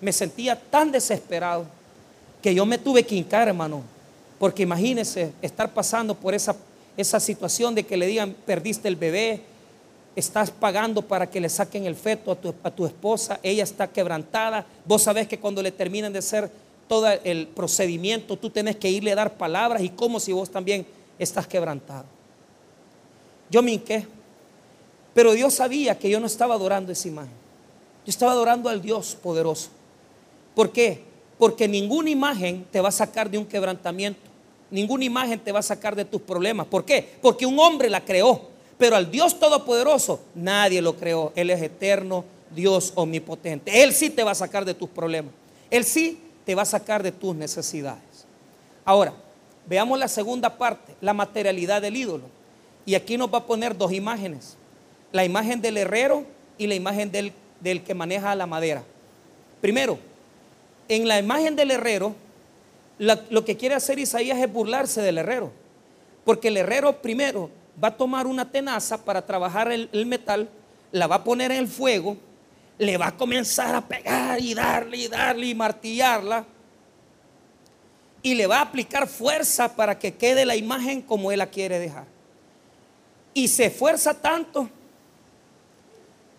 [0.00, 1.64] me sentía tan desesperado,
[2.42, 3.82] que yo me tuve que hincar, hermano.
[4.38, 6.56] Porque imagínese estar pasando por esa,
[6.96, 9.42] esa situación de que le digan, perdiste el bebé,
[10.14, 15.02] estás pagando para que le saquen el feto a tu, esposa, ella está quebrantada, vos
[15.02, 16.50] sabés que cuando le terminen de hacer
[16.88, 20.86] todo el procedimiento, tú tenés que irle a dar palabras y como si vos también
[21.18, 22.04] estás quebrantado.
[23.50, 24.06] Yo me hinqué,
[25.14, 27.32] pero Dios sabía que yo no estaba adorando esa imagen,
[28.04, 29.70] yo estaba adorando al Dios poderoso.
[30.54, 31.02] ¿Por qué?
[31.38, 34.20] Porque ninguna imagen te va a sacar de un quebrantamiento,
[34.70, 36.66] ninguna imagen te va a sacar de tus problemas.
[36.66, 37.16] ¿Por qué?
[37.22, 38.51] Porque un hombre la creó.
[38.82, 41.32] Pero al Dios Todopoderoso nadie lo creó.
[41.36, 43.84] Él es eterno, Dios omnipotente.
[43.84, 45.32] Él sí te va a sacar de tus problemas.
[45.70, 48.26] Él sí te va a sacar de tus necesidades.
[48.84, 49.14] Ahora,
[49.68, 52.24] veamos la segunda parte, la materialidad del ídolo.
[52.84, 54.56] Y aquí nos va a poner dos imágenes.
[55.12, 56.24] La imagen del herrero
[56.58, 58.82] y la imagen del, del que maneja la madera.
[59.60, 59.96] Primero,
[60.88, 62.16] en la imagen del herrero,
[62.98, 65.52] lo que quiere hacer Isaías es burlarse del herrero.
[66.24, 70.48] Porque el herrero primero va a tomar una tenaza para trabajar el, metal,
[70.90, 72.16] la va a poner en el fuego,
[72.78, 76.44] le va a comenzar a pegar y darle y darle y martillarla.
[78.24, 81.78] Y le va a aplicar fuerza para que quede la imagen como él la quiere
[81.78, 82.06] dejar.
[83.34, 84.68] Y se esfuerza tanto,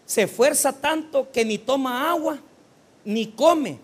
[0.05, 2.39] se esfuerza tanto que ni toma agua,
[3.03, 3.79] ni come.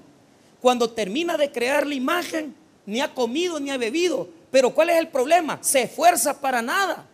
[0.61, 4.29] Cuando termina de crear la imagen, ni ha comido ni ha bebido.
[4.49, 5.57] Pero ¿cuál es el problema?
[5.61, 7.08] Se esfuerza para nada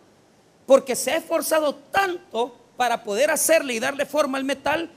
[0.66, 4.90] porque se ha esforzado tanto para poder hacerle y darle forma al metal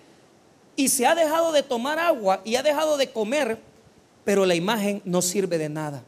[0.75, 3.59] y se ha dejado de tomar agua y ha dejado de comer,
[4.25, 6.03] pero la imagen no sirve de nada.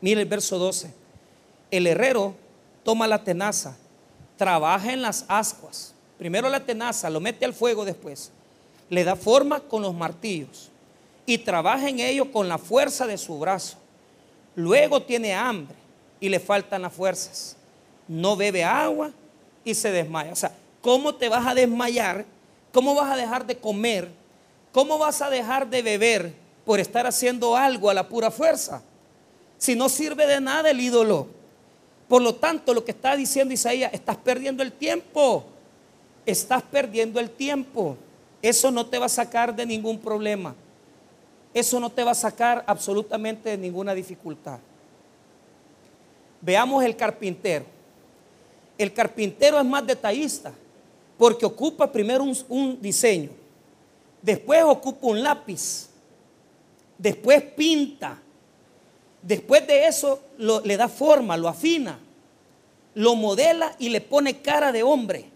[0.00, 0.92] Mire el verso 12.
[1.70, 2.34] El herrero
[2.82, 3.76] toma la tenaza,
[4.36, 5.94] trabaja en las ascuas.
[6.18, 8.30] Primero la tenaza, lo mete al fuego después.
[8.90, 10.70] Le da forma con los martillos
[11.26, 13.76] y trabaja en ello con la fuerza de su brazo.
[14.54, 15.76] Luego tiene hambre
[16.20, 17.56] y le faltan las fuerzas
[18.08, 19.10] no bebe agua
[19.64, 20.32] y se desmaya.
[20.32, 22.24] O sea, ¿cómo te vas a desmayar?
[22.72, 24.10] ¿Cómo vas a dejar de comer?
[24.72, 28.82] ¿Cómo vas a dejar de beber por estar haciendo algo a la pura fuerza?
[29.58, 31.28] Si no sirve de nada el ídolo.
[32.08, 35.44] Por lo tanto, lo que está diciendo Isaías, estás perdiendo el tiempo.
[36.26, 37.96] Estás perdiendo el tiempo.
[38.42, 40.54] Eso no te va a sacar de ningún problema.
[41.54, 44.58] Eso no te va a sacar absolutamente de ninguna dificultad.
[46.40, 47.73] Veamos el carpintero.
[48.76, 50.52] El carpintero es más detallista
[51.16, 53.30] porque ocupa primero un, diseño,
[54.20, 55.88] después ocupa un lápiz,
[56.98, 58.20] después pinta,
[59.22, 61.98] después de eso le da forma, lo afina,
[62.94, 65.26] lo modela y le pone cara de hombre.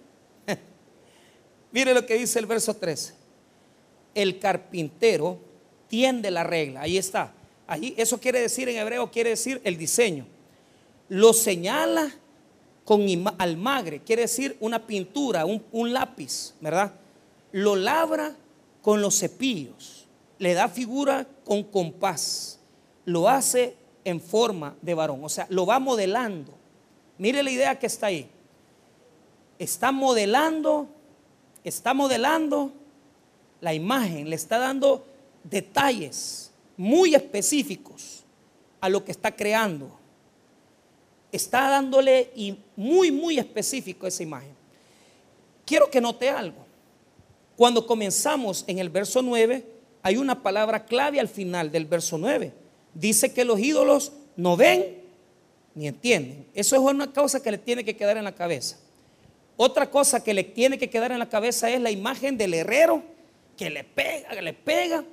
[1.72, 3.14] Mire lo que dice el verso 13.
[4.14, 5.38] El carpintero
[5.86, 7.32] tiende la regla, ahí está.
[7.68, 10.26] Ahí, eso quiere decir en hebreo, quiere decir el diseño.
[11.08, 12.10] Lo señala
[12.88, 16.94] con almagre, quiere decir una pintura, un, lápiz, ¿verdad?
[17.52, 18.34] Lo labra
[18.80, 20.06] con los cepillos,
[20.38, 22.58] le da figura con compás,
[23.04, 26.54] lo hace en forma de varón, o sea, lo va modelando.
[27.18, 28.26] Mire la idea que está ahí.
[29.58, 30.88] Está modelando,
[31.64, 32.72] está modelando
[33.60, 35.04] la imagen, le está dando
[35.44, 38.24] detalles muy específicos
[38.80, 39.97] a lo que está creando
[41.32, 44.52] está dándole y muy, muy específico esa imagen.
[45.64, 46.64] Quiero que note algo.
[47.56, 49.64] Cuando comenzamos en el verso 9,
[50.02, 52.52] hay una palabra clave al final del verso 9.
[52.94, 54.98] Dice que los ídolos no ven
[55.74, 56.46] ni entienden.
[56.54, 58.78] Eso es una cosa que le tiene que quedar en la cabeza.
[59.56, 63.02] Otra cosa que le tiene que quedar en la cabeza es la imagen del herrero
[63.56, 65.04] que le pega, que le pega,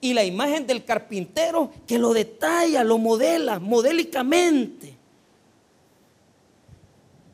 [0.00, 4.97] y la imagen del carpintero que lo detalla, lo modela modélicamente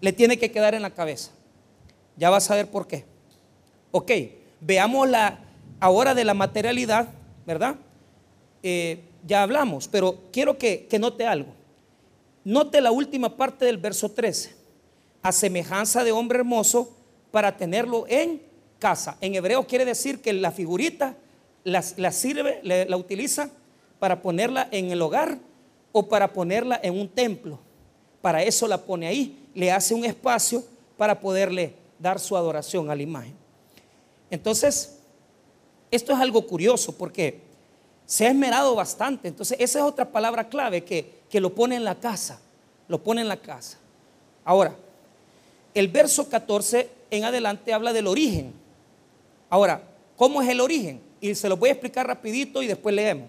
[0.04, 1.30] le tiene que quedar en la cabeza.
[2.18, 3.06] Ya vas a ver por qué.
[3.90, 4.12] Ok,
[4.60, 5.40] veamos la
[5.80, 7.08] ahora de la materialidad,
[7.46, 7.76] ¿verdad?
[8.62, 11.54] Eh, ya hablamos, pero quiero que, que note algo.
[12.44, 14.54] Note la última parte del verso 13.
[15.22, 16.94] A semejanza de hombre hermoso
[17.30, 18.42] para tenerlo en
[18.78, 19.16] casa.
[19.22, 21.16] En hebreo quiere decir que la figurita
[21.64, 23.48] la, sirve, la utiliza
[23.98, 25.38] para ponerla en el hogar
[25.92, 27.58] o para ponerla en un templo.
[28.20, 30.64] Para eso la pone ahí le hace un espacio
[30.96, 33.34] para poderle dar su adoración a la imagen.
[34.30, 34.98] Entonces,
[35.90, 37.40] esto es algo curioso porque
[38.06, 39.28] se ha esmerado bastante.
[39.28, 42.40] Entonces, esa es otra palabra clave que, que lo pone en la casa.
[42.88, 43.78] Lo pone en la casa.
[44.44, 44.74] Ahora,
[45.72, 48.52] el verso 14 en adelante habla del origen.
[49.48, 49.82] Ahora,
[50.16, 51.00] ¿cómo es el origen?
[51.20, 53.28] Y se lo voy a explicar rapidito y después leemos.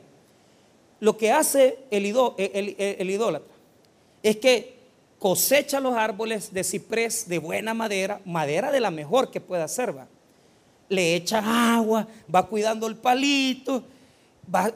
[0.99, 3.53] Lo que hace el, el idólatra
[4.23, 4.74] es que
[5.25, 9.97] cosecha los árboles de ciprés de buena madera, madera de la mejor que pueda ser,
[9.97, 10.07] va.
[10.87, 11.41] Le echa
[11.75, 13.83] agua, va cuidando el palito,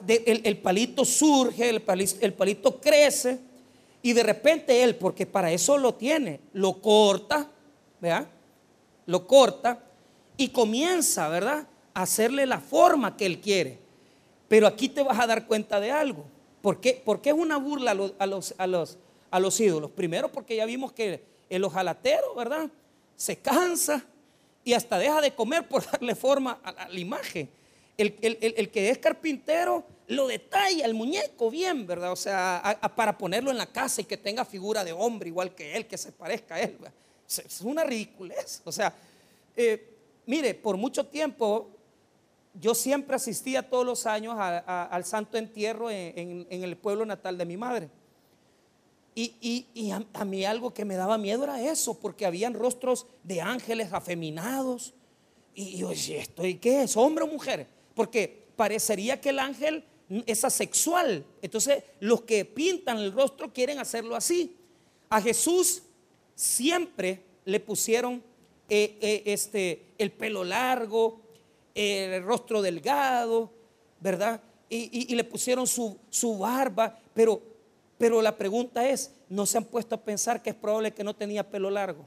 [0.07, 3.37] el, palito surge, el palito, el palito crece,
[4.01, 7.47] y de repente él, porque para eso lo tiene, lo corta,
[8.01, 8.27] ¿verdad?
[9.05, 9.83] Lo corta
[10.35, 11.67] y comienza, ¿verdad?
[11.93, 13.77] A hacerle la forma que él quiere.
[14.47, 16.25] Pero aquí te vas a dar cuenta de algo.
[16.63, 18.97] ¿Por qué, Porque es una burla a los
[19.59, 19.91] ídolos.
[19.91, 22.69] Primero porque ya vimos que el ojalatero, ¿verdad?
[23.15, 24.05] Se cansa
[24.63, 27.49] y hasta deja de comer por darle forma a la, imagen.
[27.97, 32.11] El, que es carpintero lo detalla el muñeco bien, ¿verdad?
[32.11, 35.75] O sea, para ponerlo en la casa y que tenga figura de hombre igual que
[35.75, 36.77] él, que se parezca a él.
[37.27, 38.61] Es una ridiculez.
[38.63, 38.93] O sea,
[39.55, 41.69] eh, mire, por mucho tiempo
[42.53, 47.57] yo siempre asistía todos los años al santo entierro en el pueblo natal de mi
[47.57, 47.89] madre.
[49.15, 53.91] Y, a, mí algo que me daba miedo era eso, porque habían rostros de ángeles
[53.91, 54.93] afeminados.
[55.53, 56.95] Y yo ¿esto y qué es?
[56.95, 57.67] ¿Hombre o mujer?
[57.95, 59.83] Porque parecería que el ángel
[60.25, 61.25] es asexual.
[61.41, 64.55] Entonces, los que pintan el rostro quieren hacerlo así.
[65.09, 65.83] A Jesús
[66.35, 68.23] siempre le pusieron
[68.69, 71.21] eh, eh, este, el pelo largo,
[71.73, 73.51] el rostro delgado,
[73.99, 74.41] ¿verdad?
[74.69, 77.41] Y, le pusieron su, su barba, pero
[77.99, 81.13] pero la pregunta es, ¿no se han puesto a pensar que es probable que no
[81.13, 82.05] tenía pelo largo?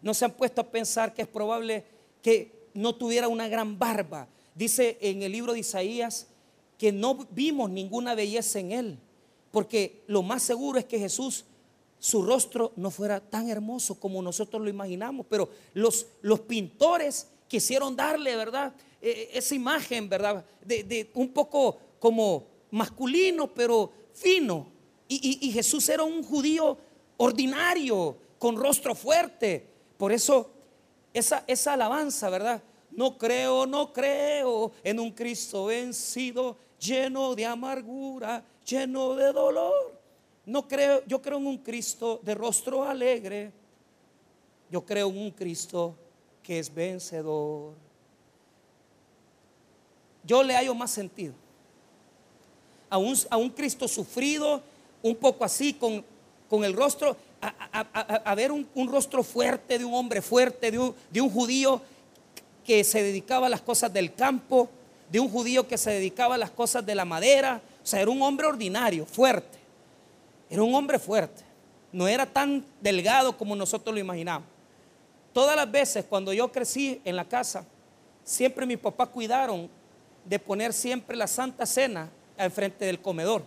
[0.00, 1.84] ¿No se han puesto a pensar que es probable
[2.22, 4.28] que no tuviera una gran barba?
[4.54, 6.28] Dice en el libro de Isaías
[6.78, 8.98] que no vimos ninguna belleza en él,
[9.50, 11.46] porque lo más seguro es que Jesús,
[11.98, 17.96] su rostro no fuera tan hermoso como nosotros lo imaginamos, pero los, los pintores quisieron
[17.96, 18.72] darle, ¿verdad?
[19.02, 20.44] E, e, esa imagen, ¿verdad?
[20.64, 24.68] De, de un poco como masculino, pero fino.
[25.08, 26.78] Y, Jesús era un judío
[27.16, 29.66] ordinario, con rostro fuerte.
[29.96, 30.50] Por eso
[31.12, 32.62] esa, esa alabanza, ¿verdad?
[32.92, 39.98] No creo, no creo en un Cristo vencido, lleno de amargura, lleno de dolor.
[40.46, 43.52] no creo, yo creo en un Cristo de rostro alegre.
[44.70, 45.96] Yo creo en un Cristo
[46.42, 47.74] que es vencedor.
[50.22, 51.34] Yo le hallo más sentido.
[52.90, 54.62] A un, a un Cristo sufrido,
[55.02, 56.04] un poco así, con,
[56.48, 61.20] con el rostro, a, ver un, rostro fuerte de un hombre fuerte, de un, de
[61.20, 61.80] un judío
[62.64, 64.68] que se dedicaba a las cosas del campo,
[65.10, 67.60] de un judío que se dedicaba a las cosas de la madera.
[67.82, 69.58] O sea, era un hombre ordinario, fuerte.
[70.50, 71.42] Era un hombre fuerte.
[71.92, 74.46] No era tan delgado como nosotros lo imaginamos.
[75.32, 77.64] Todas las veces cuando yo crecí en la casa,
[78.24, 79.68] siempre mis papás cuidaron
[80.24, 83.42] de poner siempre la Santa Cena al frente del comedor.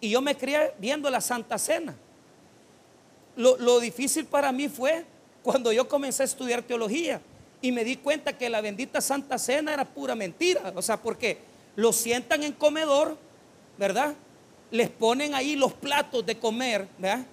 [0.00, 1.94] Y yo me crié viendo la Santa Cena.
[3.36, 5.04] Lo, difícil para mí fue
[5.42, 7.20] cuando yo comencé a estudiar teología
[7.60, 10.72] y me di cuenta que la bendita Santa Cena era pura mentira.
[10.74, 11.38] O sea, porque
[11.76, 13.16] lo sientan en comedor,
[13.78, 14.14] ¿verdad?
[14.70, 17.24] Les ponen ahí los platos de comer, ¿verdad?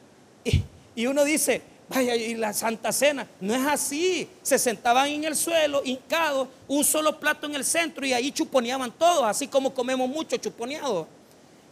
[0.95, 3.27] Y, uno dice, vaya, y la Santa Cena.
[3.39, 4.27] No es así.
[4.41, 8.91] Se sentaban en el suelo, hincados, un solo plato en el centro y ahí chuponeaban
[8.91, 11.07] todos, así como comemos mucho chuponeado.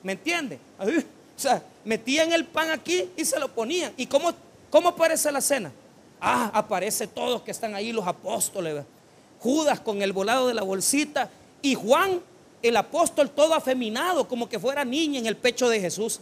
[0.03, 0.59] ¿Me entiende?
[0.79, 3.93] O sea, metían el pan aquí y se lo ponían.
[3.97, 4.33] ¿Y cómo,
[4.69, 5.71] cómo aparece la cena?
[6.19, 8.83] Ah, aparece todos que están ahí, los apóstoles.
[9.39, 11.29] Judas con el volado de la bolsita
[11.63, 12.21] y Juan,
[12.61, 16.19] el apóstol, todo afeminado, como que fuera niña en el pecho de Jesús.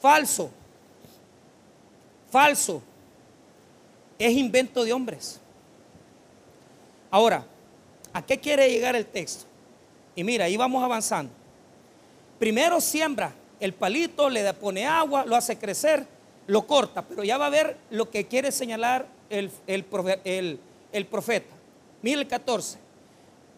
[0.00, 0.50] Falso.
[2.30, 2.82] Falso.
[4.18, 5.40] Es invento de hombres.
[7.10, 7.44] Ahora,
[8.12, 9.44] ¿a qué quiere llegar el texto?
[10.14, 11.32] Y mira, ahí vamos avanzando.
[12.38, 16.06] Primero siembra el palito, le pone agua, lo hace crecer,
[16.46, 21.54] lo corta, pero ya va a ver lo que quiere señalar el, el, profeta.
[22.02, 22.78] Mira el 14.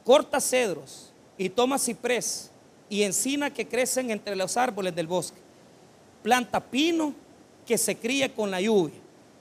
[0.05, 2.51] Corta cedros y toma ciprés
[2.89, 5.39] y encina que crecen entre los árboles del bosque.
[6.23, 7.15] Planta pino
[7.69, 8.97] que se cría con la lluvia.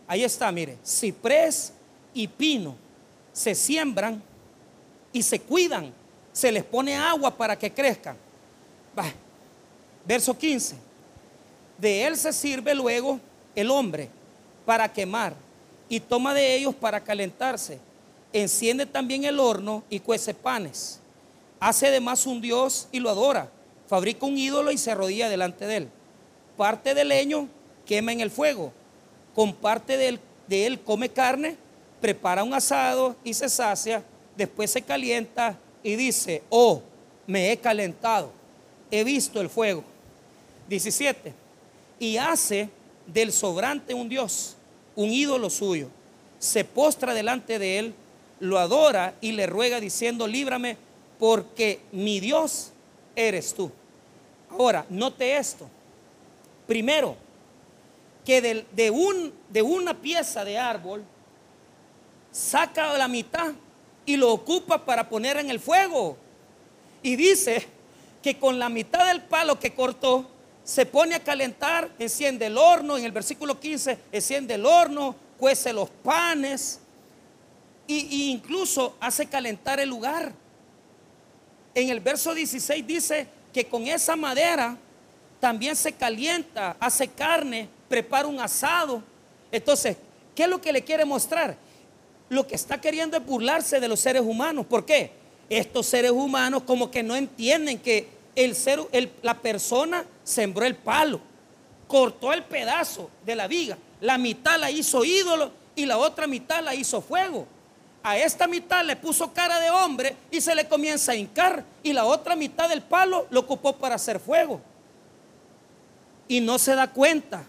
[0.05, 1.71] Ahí está, mire, ciprés
[2.13, 2.75] y pino
[3.37, 4.21] se siembran
[5.13, 5.93] y se cuidan.
[6.33, 8.17] Se les pone agua para que crezcan.
[10.05, 10.75] Verso 15.
[11.77, 13.19] De él se sirve luego
[13.55, 14.09] el hombre
[14.65, 15.35] para quemar
[15.87, 17.79] y toma de ellos para calentarse.
[18.33, 20.99] Enciende también el horno y cuece panes.
[21.59, 23.51] Hace además un dios y lo adora.
[23.87, 25.89] Fabrica un ídolo y se arrodilla delante de él.
[26.57, 27.47] Parte del leño
[27.87, 28.71] quema en el fuego.
[29.33, 31.55] Con parte de él, de él come carne,
[32.01, 34.03] prepara un asado y se sacia.
[34.35, 36.81] Después se calienta y dice, oh,
[37.25, 38.31] me he calentado.
[38.91, 39.83] He visto el fuego.
[40.69, 41.33] 17.
[41.99, 42.69] Y hace
[43.07, 44.55] del sobrante un Dios,
[44.95, 45.87] un ídolo suyo.
[46.39, 47.93] Se postra delante de él,
[48.39, 50.77] lo adora y le ruega diciendo, líbrame
[51.17, 52.71] porque mi Dios
[53.15, 53.71] eres tú.
[54.49, 55.67] Ahora, note esto.
[56.67, 57.15] Primero,
[58.27, 61.01] que de, un, de una pieza de árbol
[62.29, 63.53] saca la mitad
[64.05, 66.17] y lo ocupa para poner en el fuego.
[67.01, 67.65] Y dice
[68.21, 70.29] que con la mitad del palo que cortó,
[70.65, 75.71] se pone a calentar, enciende el horno, en el versículo 15, enciende el horno, cuece
[75.71, 76.81] los panes
[77.87, 80.33] e incluso hace calentar el lugar.
[81.73, 84.75] En el verso 16 dice que con esa madera
[85.39, 89.01] también se calienta, hace carne, prepara un asado.
[89.51, 89.97] Entonces,
[90.35, 91.57] ¿qué es lo que le quiere mostrar?
[92.29, 94.65] Lo que está queriendo es burlarse de los seres humanos.
[94.65, 95.11] ¿Por qué?
[95.49, 98.79] Estos seres humanos como que no entienden que el ser,
[99.23, 101.19] la persona sembró el palo,
[101.87, 106.63] cortó el pedazo de la viga, la mitad la hizo ídolo y la otra mitad
[106.63, 107.47] la hizo fuego.
[108.03, 111.93] A esta mitad le puso cara de hombre y se le comienza a hincar y
[111.93, 114.61] la otra mitad del palo lo ocupó para hacer fuego.
[116.27, 117.43] Y no se da cuenta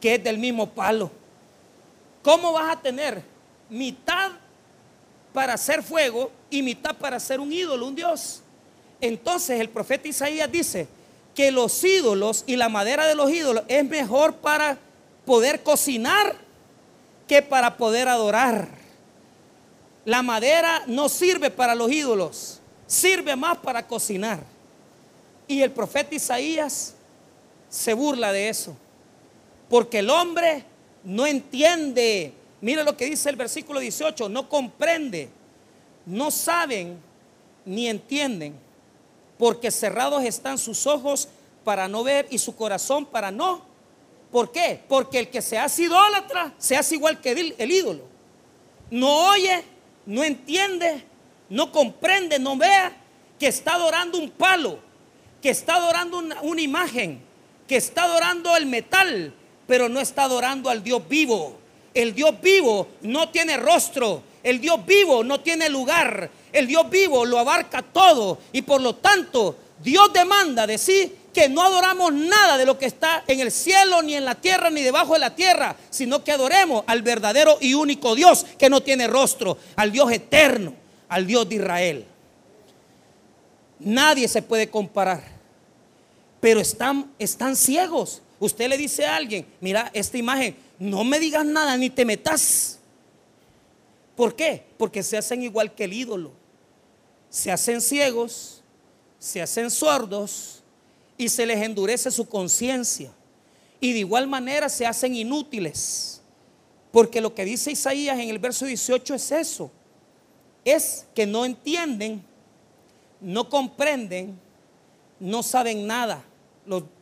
[0.00, 1.10] que es del mismo palo.
[2.22, 3.22] ¿Cómo vas a tener
[3.68, 4.32] mitad
[5.32, 8.42] para hacer fuego y mitad para hacer un ídolo, un dios?
[9.00, 10.88] Entonces el profeta Isaías dice
[11.34, 14.78] que los ídolos y la madera de los ídolos es mejor para
[15.24, 16.36] poder cocinar
[17.28, 18.68] que para poder adorar.
[20.04, 24.40] La madera no sirve para los ídolos, sirve más para cocinar.
[25.48, 26.94] Y el profeta Isaías
[27.68, 28.76] se burla de eso,
[29.68, 30.64] porque el hombre
[31.04, 32.32] no entiende.
[32.60, 35.28] Mira lo que dice el versículo 18, no comprende,
[36.04, 36.98] no saben
[37.64, 38.66] ni entienden
[39.38, 41.28] porque cerrados están sus ojos
[41.64, 43.62] para no ver y su corazón para no.
[44.30, 44.80] ¿Por qué?
[44.88, 48.04] Porque el que se hace idólatra se hace igual que el, ídolo.
[48.90, 49.64] No oye,
[50.04, 51.04] no entiende,
[51.48, 52.96] no comprende, no vea
[53.38, 54.78] que está adorando un palo,
[55.42, 57.20] que está adorando una, una imagen,
[57.68, 59.34] que está adorando el metal,
[59.66, 61.58] pero no está adorando al Dios vivo.
[61.94, 67.24] El Dios vivo no tiene rostro, el Dios vivo no tiene lugar, el Dios vivo
[67.24, 72.56] lo abarca todo y por lo tanto Dios demanda de sí que no adoramos nada
[72.56, 75.34] de lo que está en el cielo, ni en la tierra, ni debajo de la
[75.34, 80.10] tierra, sino que adoremos al verdadero y único Dios que no tiene rostro, al Dios
[80.12, 80.72] eterno,
[81.10, 82.06] al Dios de Israel.
[83.80, 85.22] Nadie se puede comparar,
[86.40, 88.22] pero están, están ciegos.
[88.38, 92.78] Usted le dice a alguien, mira esta imagen, no me digas nada ni te metas.
[94.14, 94.64] ¿Por qué?
[94.76, 96.32] Porque se hacen igual que el ídolo.
[97.30, 98.62] Se hacen ciegos,
[99.18, 100.62] se hacen sordos
[101.18, 103.10] y se les endurece su conciencia.
[103.80, 106.22] Y de igual manera se hacen inútiles.
[106.92, 109.70] Porque lo que dice Isaías en el verso 18 es eso.
[110.64, 112.24] Es que no entienden,
[113.20, 114.38] no comprenden,
[115.20, 116.24] no saben nada.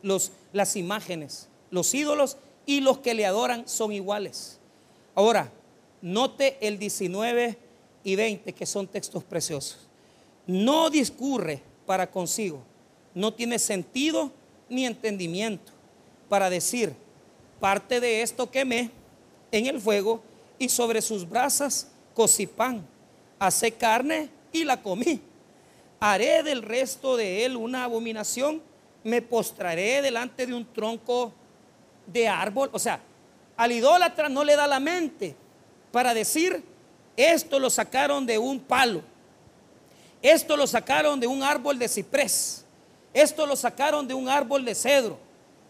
[0.02, 4.58] Los, las imágenes, los ídolos y los que le adoran son iguales.
[5.14, 5.52] Ahora,
[6.00, 7.58] note el 19
[8.04, 9.80] y 20 que son textos preciosos.
[10.46, 12.62] No discurre para consigo
[13.14, 14.32] no tiene sentido
[14.68, 15.72] ni entendimiento
[16.28, 16.94] para decir,
[17.60, 18.90] parte de esto quemé
[19.52, 20.20] en el fuego
[20.58, 22.84] y sobre sus brasas cocí pan,
[23.38, 25.20] hace carne y la comí.
[26.00, 28.60] Haré del resto de él una abominación,
[29.04, 31.32] me postraré delante de un tronco
[32.06, 32.70] de árbol.
[32.72, 33.00] O sea,
[33.56, 35.36] al idólatra no le da la mente
[35.92, 36.64] para decir,
[37.16, 39.02] esto lo sacaron de un palo,
[40.20, 42.64] esto lo sacaron de un árbol de ciprés
[43.14, 45.16] esto lo sacaron de un árbol de cedro.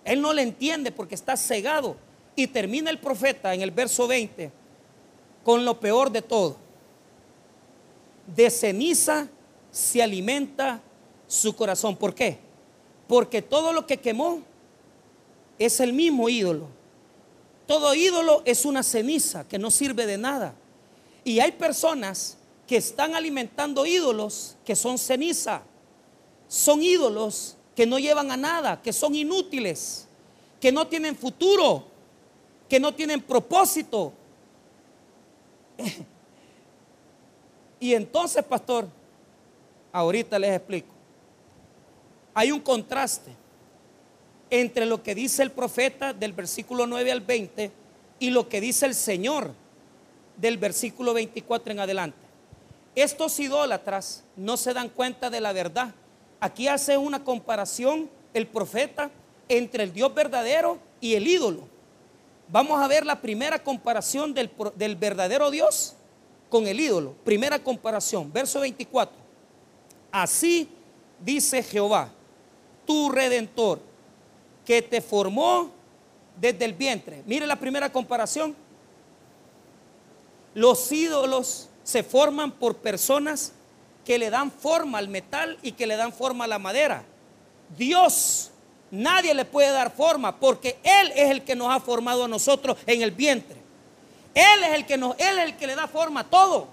[0.02, 1.96] Él no le entiende porque está cegado.
[2.34, 4.50] Y termina el profeta en el verso 20
[5.44, 6.56] con lo peor de todo.
[8.26, 9.28] De ceniza
[9.70, 10.80] se alimenta
[11.28, 11.96] su corazón.
[11.96, 12.38] ¿Por qué?
[13.14, 14.40] Porque todo lo que quemó
[15.56, 16.66] es el mismo ídolo.
[17.64, 20.52] Todo ídolo es una ceniza que no sirve de nada.
[21.22, 22.36] Y hay personas
[22.66, 25.62] que están alimentando ídolos que son ceniza
[26.48, 30.08] son ídolos que no llevan a nada, que son inútiles,
[30.60, 31.84] que no tienen futuro,
[32.68, 34.12] que no tienen propósito.
[37.78, 38.88] Y entonces, pastor,
[39.92, 40.93] ahorita les explico.
[42.34, 43.30] Hay un contraste
[44.50, 47.70] entre lo que dice el profeta del versículo 9 al 20
[48.18, 49.52] y lo que dice el Señor
[50.36, 52.18] del versículo 24 en adelante.
[52.94, 55.94] Estos idólatras no se dan cuenta de la verdad
[56.44, 59.10] Aquí hace una comparación el profeta
[59.48, 61.66] entre el Dios verdadero y el ídolo.
[62.48, 64.50] Vamos a ver la primera comparación del,
[64.96, 65.94] verdadero Dios
[66.50, 67.14] con el ídolo.
[67.24, 69.16] Primera comparación, verso 24.
[70.12, 70.68] Así
[71.18, 72.10] dice Jehová,
[72.86, 73.80] tu redentor,
[74.64, 75.70] que te formó
[76.40, 77.22] desde el vientre.
[77.26, 78.54] Mire la primera comparación.
[80.54, 83.52] Los ídolos se forman por personas
[84.04, 87.04] que le dan forma al metal y que le dan forma a la madera.
[87.76, 88.50] Dios,
[88.90, 92.76] nadie le puede dar forma porque Él es el que nos ha formado a nosotros
[92.86, 93.56] en el vientre.
[94.34, 96.68] Él es el que nos, Él es el que le da forma a todo.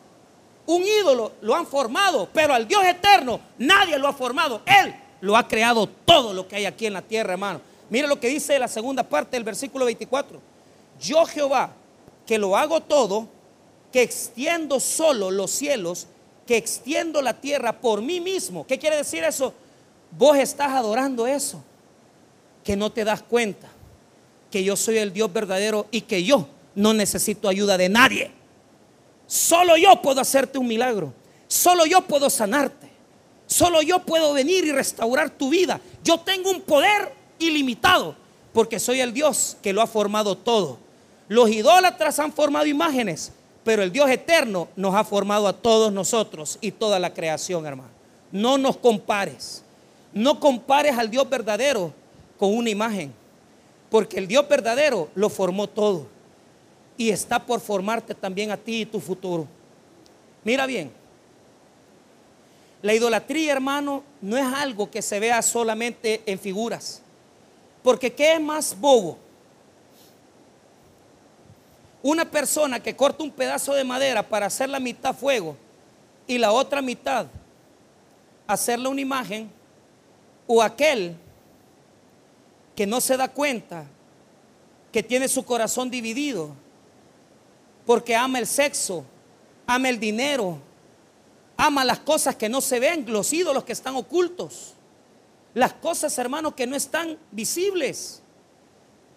[0.66, 4.62] Un ídolo lo han formado, pero al Dios eterno nadie lo ha formado.
[4.66, 7.61] Él lo ha creado todo lo que hay aquí en la tierra, hermano.
[7.89, 10.39] Mire lo que dice la segunda parte del versículo 24.
[10.99, 11.74] Yo Jehová,
[12.26, 13.28] que lo hago todo,
[13.91, 16.07] que extiendo solo los cielos
[16.45, 18.65] que extiendo la tierra por mí mismo.
[18.65, 19.53] ¿Qué quiere decir eso?
[20.11, 21.63] Vos estás adorando eso,
[22.63, 23.69] que no te das cuenta
[24.49, 28.32] que yo soy el Dios verdadero y que yo no necesito ayuda de nadie.
[29.28, 31.13] Solo yo puedo hacerte un milagro.
[31.47, 32.80] Solo yo puedo sanarte.
[33.51, 35.81] Solo yo puedo venir y restaurar tu vida.
[36.05, 38.15] Yo tengo un poder ilimitado
[38.53, 40.77] porque soy el Dios que lo ha formado todo.
[41.27, 43.33] Los idólatras han formado imágenes,
[43.65, 47.89] pero el Dios eterno nos ha formado a todos nosotros y toda la creación, hermano.
[48.31, 49.65] No nos compares.
[50.13, 51.91] No compares al Dios verdadero
[52.39, 53.13] con una imagen.
[53.89, 56.07] Porque el Dios verdadero lo formó todo.
[56.95, 59.45] Y está por formarte también a ti y tu futuro.
[60.45, 61.00] Mira bien.
[62.82, 67.01] La idolatría, hermano, no es algo que se vea solamente en figuras.
[67.84, 69.17] Porque ¿qué es más bobo?
[72.03, 75.55] Una persona que corta un pedazo de madera para hacer la mitad fuego
[76.25, 77.27] y la otra mitad
[78.47, 79.49] hacerle una imagen,
[80.47, 81.15] o aquel
[82.75, 83.86] que no se da cuenta
[84.91, 86.53] que tiene su corazón dividido
[87.86, 89.03] porque ama el sexo,
[89.65, 90.57] ama el dinero,
[91.57, 94.73] ama las cosas que no se ven, los ídolos que están ocultos.
[95.53, 98.21] las cosas, hermano, que no están visibles.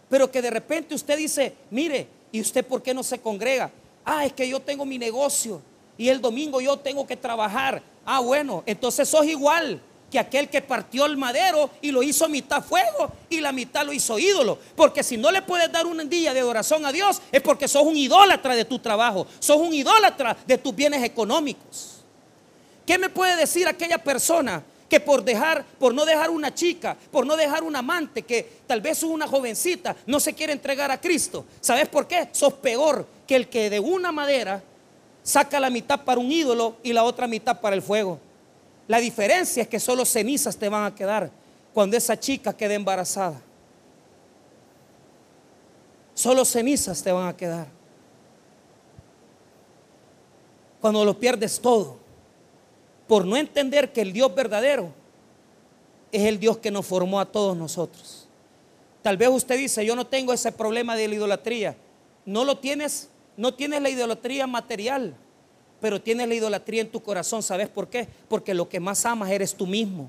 [0.09, 3.71] Pero que de repente usted dice, mire, ¿y usted por qué no se congrega?
[4.05, 5.63] Ah, es que yo tengo mi negocio
[5.97, 7.83] y el domingo yo tengo que trabajar.
[8.05, 9.81] Ah, bueno, entonces sos igual
[10.11, 13.93] que aquel que partió el madero y lo hizo mitad fuego y la mitad lo
[13.93, 14.59] hizo ídolo.
[14.77, 17.83] Porque si no le puedes dar un día de adoración a Dios, es porque sos
[17.83, 21.94] un idólatra de tu trabajo, sos un idólatra de tus bienes económicos.
[22.87, 27.27] ¿Qué me puede decir aquella persona que por dejar, por no dejar una chica, por
[27.27, 31.47] no dejar un amante, que tal vez una jovencita, no se quiere entregar a Cristo?
[31.61, 32.29] ¿Sabes por qué?
[32.33, 34.63] Sos peor que el que de una madera
[35.23, 38.21] saca la mitad para un ídolo y la otra mitad para el fuego.
[38.87, 41.31] La diferencia es que solo cenizas te van a quedar
[41.73, 43.41] cuando esa chica quede embarazada.
[46.13, 47.67] Solo cenizas te van a quedar.
[50.81, 52.04] Cuando lo pierdes todo,
[53.07, 54.93] por no entender que el Dios verdadero
[56.13, 58.29] es el Dios que nos formó a todos nosotros.
[59.03, 61.77] Tal vez usted dice, yo no tengo ese problema de la idolatría.
[62.25, 65.15] No lo tienes no tienes la idolatría material,
[65.81, 67.43] pero tienes la idolatría en tu corazón.
[67.43, 68.09] ¿Sabes por qué?
[68.29, 70.09] Porque lo que más amas eres tú mismo.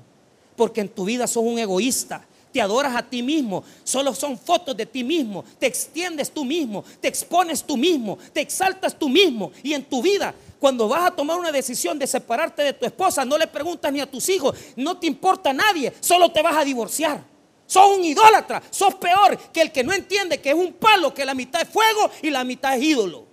[0.56, 2.24] Porque en tu vida sos un egoísta.
[2.56, 3.62] Te adoras a ti mismo.
[3.84, 5.44] Solo son fotos de ti mismo.
[5.58, 6.82] Te extiendes tú mismo.
[7.02, 8.16] Te expones tú mismo.
[8.32, 9.52] Te exaltas tú mismo.
[9.62, 13.26] Y en tu vida cuando vas a tomar una decisión de separarte de tu esposa,
[13.26, 16.56] no le preguntas ni a tus hijos, no te importa a nadie, solo te vas
[16.56, 17.22] a divorciar.
[17.66, 21.26] Sos un idólatra, sos peor que el que no entiende que es un palo, que
[21.26, 23.26] la mitad es fuego y la mitad es ídolo.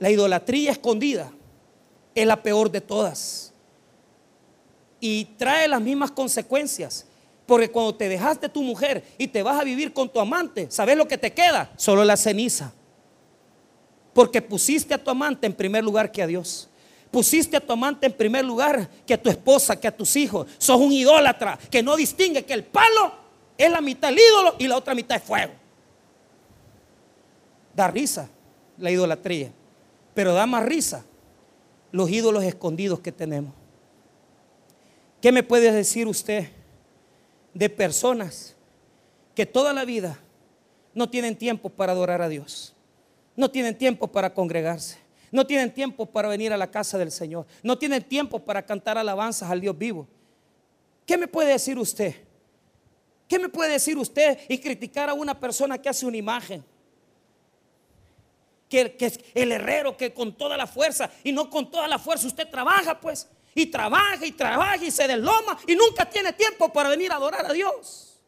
[0.00, 1.30] La idolatría escondida
[2.16, 3.47] es la peor de todas.
[5.00, 7.06] Y trae las mismas consecuencias.
[7.46, 10.70] Porque cuando te dejas de tu mujer y te vas a vivir con tu amante,
[10.70, 11.72] ¿sabes lo que te queda?
[11.76, 12.72] Solo la ceniza.
[14.12, 16.68] Porque pusiste a tu amante en primer lugar que a Dios.
[17.10, 20.46] Pusiste a tu amante en primer lugar que a tu esposa, que a tus hijos.
[20.58, 23.12] Sos un idólatra que no distingue que el palo
[23.56, 25.52] es la mitad el ídolo y la otra mitad es fuego.
[27.74, 28.28] Da risa
[28.76, 29.50] la idolatría,
[30.14, 31.04] pero da más risa
[31.92, 33.52] los ídolos escondidos que tenemos.
[35.20, 36.48] ¿Qué me puede decir usted
[37.54, 38.54] de personas
[39.34, 40.18] que toda la vida
[40.94, 42.74] no tienen tiempo para adorar a Dios?
[43.36, 44.98] No tienen tiempo para congregarse
[45.30, 47.46] no tienen tiempo para venir a la casa del Señor.
[47.62, 50.06] No tienen tiempo para cantar alabanzas al Dios vivo.
[51.06, 52.14] ¿Qué me puede decir usted?
[53.26, 56.64] ¿Qué me puede decir usted y criticar a una persona que hace una imagen?
[58.68, 62.26] Que, es el herrero que con toda la fuerza y no con toda la fuerza
[62.26, 63.28] usted trabaja pues
[63.62, 67.46] y trabaja y trabaja y se desloma y nunca tiene tiempo para venir a adorar
[67.46, 68.20] a Dios.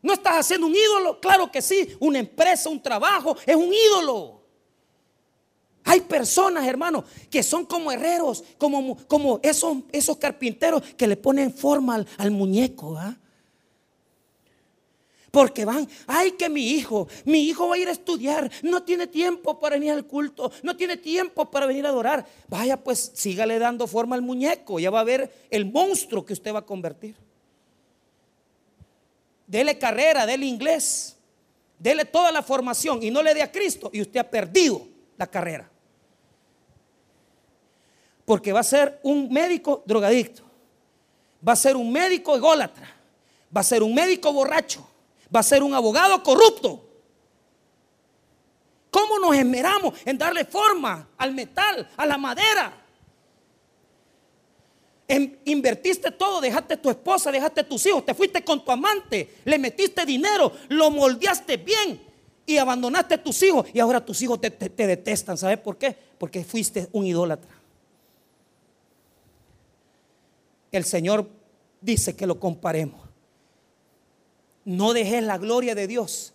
[0.00, 1.20] ¿No estás haciendo un ídolo?
[1.20, 4.38] Claro que sí, una empresa, un trabajo es un ídolo.
[5.84, 11.52] Hay personas, hermano, que son como herreros, como, como esos, esos carpinteros que le ponen
[11.52, 12.96] forma al, muñeco.
[12.98, 13.16] ¿ah?
[15.38, 19.06] Porque van, ay que mi hijo, mi hijo va a ir a estudiar, no tiene
[19.06, 22.26] tiempo para venir al culto, no tiene tiempo para venir a adorar.
[22.48, 26.52] Vaya pues, sígale dando forma al muñeco, ya va a ver el monstruo que usted
[26.52, 27.14] va a convertir.
[29.46, 31.16] Dele carrera, dele inglés,
[31.78, 35.28] dele toda la formación y no le dé a Cristo y usted ha perdido la
[35.28, 35.70] carrera.
[38.24, 40.42] Porque va a ser un médico drogadicto,
[41.46, 42.92] va a ser un médico ególatra,
[43.56, 44.87] va a ser un médico borracho,
[45.34, 46.84] va a ser un abogado corrupto.
[48.90, 52.84] ¿Cómo nos esmeramos en darle forma al metal, a la madera?
[55.46, 60.04] invertiste todo, dejaste tu esposa, dejaste tus hijos, te fuiste con tu amante, le metiste
[60.04, 61.98] dinero, lo moldeaste bien
[62.44, 65.38] y abandonaste a tus hijos y ahora tus hijos te, te detestan.
[65.38, 65.96] ¿Sabes por qué?
[66.18, 67.58] Porque fuiste un idólatra.
[70.70, 71.28] el Señor
[71.80, 73.07] dice que lo comparemos.
[74.68, 76.34] No dejes la gloria de Dios,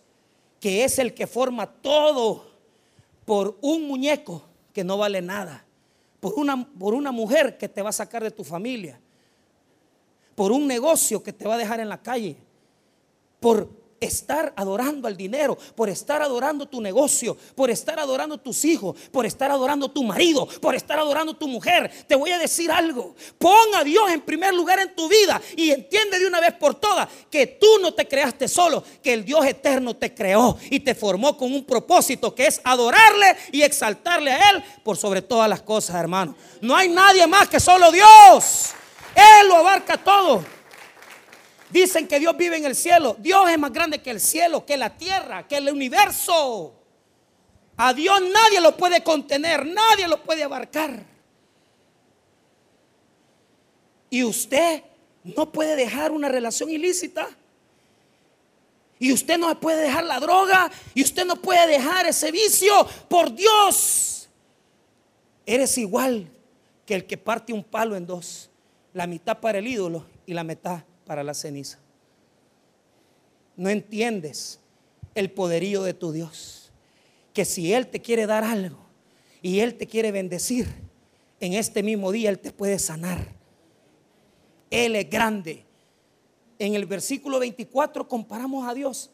[0.58, 2.44] que es el que forma todo
[3.24, 5.64] por un muñeco que no vale nada,
[6.18, 8.98] por una, por una mujer que te va a sacar de tu familia,
[10.34, 12.36] por un negocio que te va a dejar en la calle,
[13.38, 13.70] por
[14.04, 19.26] estar adorando al dinero, por estar adorando tu negocio, por estar adorando tus hijos, por
[19.26, 21.90] estar adorando tu marido, por estar adorando tu mujer.
[22.06, 23.14] Te voy a decir algo.
[23.38, 26.74] Pon a Dios en primer lugar en tu vida y entiende de una vez por
[26.74, 30.94] todas que tú no te creaste solo, que el Dios eterno te creó y te
[30.94, 35.62] formó con un propósito que es adorarle y exaltarle a Él por sobre todas las
[35.62, 36.34] cosas, hermano.
[36.60, 38.72] No hay nadie más que solo Dios.
[39.14, 40.53] Él lo abarca todo.
[41.74, 43.16] Dicen que Dios vive en el cielo.
[43.18, 46.72] Dios es más grande que el cielo, que la tierra, que el universo.
[47.76, 51.02] A Dios nadie lo puede contener, nadie lo puede abarcar.
[54.08, 54.84] Y usted
[55.24, 57.28] no puede dejar una relación ilícita.
[59.00, 60.70] Y usted no puede dejar la droga.
[60.94, 62.86] Y usted no puede dejar ese vicio.
[63.08, 64.28] Por Dios.
[65.44, 66.30] Eres igual
[66.86, 68.48] que el que parte un palo en dos.
[68.92, 71.78] La mitad para el ídolo y la mitad para la ceniza.
[73.56, 74.60] No entiendes
[75.14, 76.72] el poderío de tu Dios.
[77.32, 78.78] Que si Él te quiere dar algo
[79.42, 80.68] y Él te quiere bendecir,
[81.40, 83.26] en este mismo día Él te puede sanar.
[84.70, 85.64] Él es grande.
[86.58, 89.10] En el versículo 24 comparamos a Dios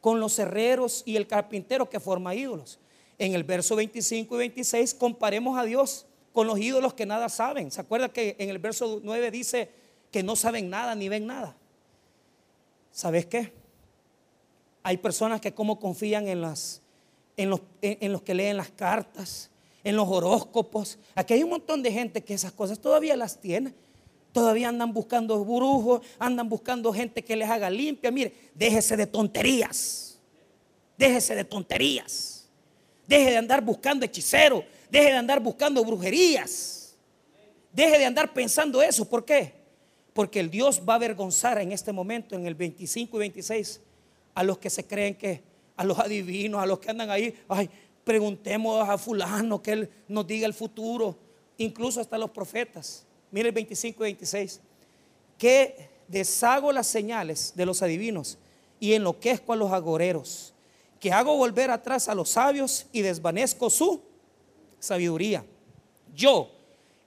[0.00, 2.78] con los herreros y el carpintero que forma ídolos.
[3.18, 7.70] En el verso 25 y 26 comparemos a Dios con los ídolos que nada saben.
[7.70, 9.70] ¿Se acuerda que en el verso 9 dice
[10.14, 11.56] que no saben nada ni ven nada?
[12.92, 13.52] ¿Sabes qué?
[14.84, 16.82] Hay personas que como confían en, las,
[17.36, 19.50] en, los, en los que leen las cartas,
[19.82, 21.00] en los horóscopos.
[21.16, 23.74] Aquí hay un montón de gente que esas cosas todavía las tiene.
[24.30, 28.12] Todavía andan buscando brujos, andan buscando gente que les haga limpia.
[28.12, 30.20] Mire, déjese de tonterías.
[30.96, 32.48] Déjese de tonterías.
[33.08, 34.62] Deje de andar buscando hechiceros.
[34.88, 36.94] Deje de andar buscando brujerías.
[37.72, 39.04] Deje de andar pensando eso.
[39.04, 39.63] ¿Por qué?
[40.14, 43.80] Porque el Dios va a avergonzar en este momento, en el 25 y 26,
[44.34, 45.42] a los que se creen que,
[45.76, 47.36] a los adivinos, a los que andan ahí.
[47.48, 47.68] Ay,
[48.04, 51.18] preguntemos a fulano que él nos diga el futuro.
[51.58, 53.04] Incluso hasta los profetas.
[53.32, 54.60] Mire el 25 y 26.
[55.36, 58.38] Que deshago las señales de los adivinos
[58.78, 60.54] y enloquezco a los agoreros.
[61.00, 64.00] Que hago volver atrás a los sabios y desvanezco su
[64.78, 65.44] sabiduría.
[66.14, 66.52] Yo,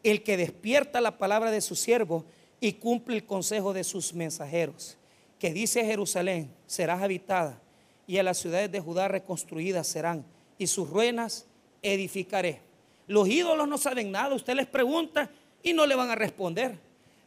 [0.04, 2.26] el que despierta la palabra de su siervo
[2.60, 4.98] y cumple el consejo de sus mensajeros.
[5.40, 7.60] Que dice Jerusalén, serás habitada
[8.08, 10.26] y a las ciudades de Judá reconstruidas serán
[10.58, 11.46] y sus ruinas
[11.82, 12.62] edificaré.
[13.08, 15.30] Los ídolos no saben nada, usted les pregunta
[15.62, 16.78] y no le van a responder.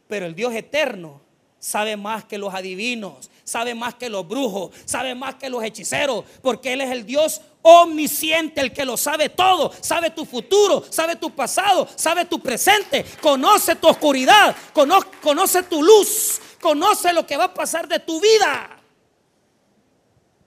[0.09, 1.21] Pero el Dios eterno
[1.61, 6.25] sabe más que los adivinos, sabe más que los brujos, sabe más que los hechiceros,
[6.43, 11.15] porque Él es el Dios omnisciente, el que lo sabe todo, sabe tu futuro, sabe
[11.15, 17.45] tu pasado, sabe tu presente, conoce tu oscuridad, conoce, tu luz, conoce lo que va
[17.45, 18.77] a pasar de tu vida.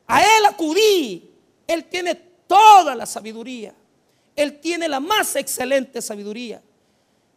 [0.07, 1.31] A Él acudí,
[1.65, 3.73] Él tiene toda la sabiduría,
[4.35, 6.61] Él tiene la más excelente sabiduría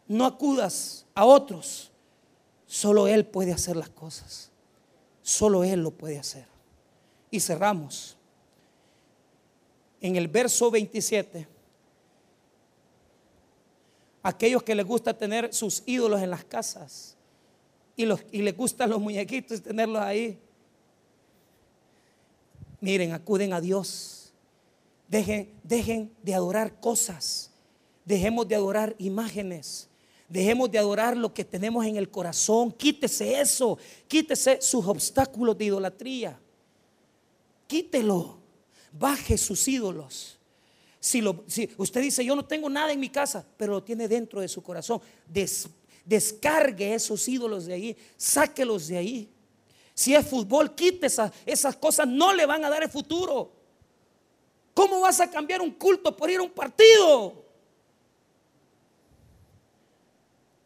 [0.07, 1.91] no acudas a otros.
[2.67, 4.51] Solo Él puede hacer las cosas.
[5.23, 6.45] Solo Él lo puede hacer.
[7.31, 8.17] Y cerramos.
[9.99, 11.47] En el verso 27,
[14.21, 17.15] aquellos que les gusta tener sus ídolos en las casas
[17.95, 20.37] y, los, les gustan los muñequitos y tenerlos ahí,
[22.79, 24.33] miren, acuden a Dios.
[25.07, 27.49] Dejen, dejen de adorar cosas.
[28.05, 29.89] Dejemos de adorar imágenes.
[30.27, 32.71] Dejemos de adorar lo que tenemos en el corazón.
[32.71, 33.77] Quítese eso.
[34.07, 36.39] Quítese sus obstáculos de idolatría.
[37.65, 38.37] Quítelo.
[38.91, 40.37] Baje sus ídolos.
[40.99, 44.07] Si, lo, si usted dice, yo no tengo nada en mi casa, pero lo tiene
[44.07, 44.99] dentro de su corazón,
[46.03, 49.29] descargue esos ídolos de ahí, sáquelos de ahí.
[49.93, 53.51] Si es fútbol, quite esas, esas cosas, no le van a dar el futuro.
[54.73, 57.46] ¿Cómo vas a cambiar un culto por ir a un partido?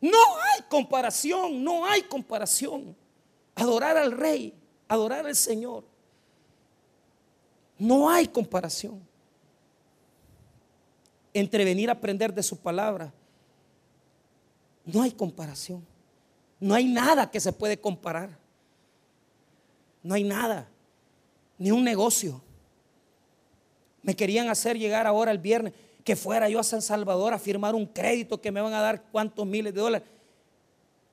[0.02, 2.96] No hay comparación, no hay comparación.
[3.54, 4.54] Adorar al rey,
[4.88, 5.84] adorar al Señor.
[7.78, 9.00] No hay comparación.
[11.34, 13.14] Entre venir a aprender de su palabra,
[14.84, 15.86] no hay comparación.
[16.60, 18.38] No hay nada que se puede comparar.
[20.04, 20.68] No hay nada.
[21.58, 22.42] Ni un negocio.
[24.02, 25.74] Me querían hacer llegar ahora el viernes
[26.04, 29.04] que fuera yo a San Salvador a firmar un crédito que me van a dar
[29.12, 30.08] cuántos miles de dólares.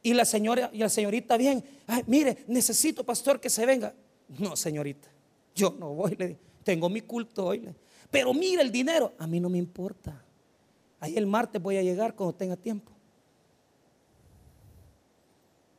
[0.02, 1.64] Y la señora y la señorita bien,
[2.06, 3.94] mire, necesito pastor que se venga.
[4.38, 5.08] No, señorita,
[5.54, 7.68] yo no voy, le tengo mi culto hoy.
[8.10, 10.22] Pero mire el dinero, a mí no me importa.
[11.00, 12.92] Ahí el martes voy a llegar cuando tenga tiempo.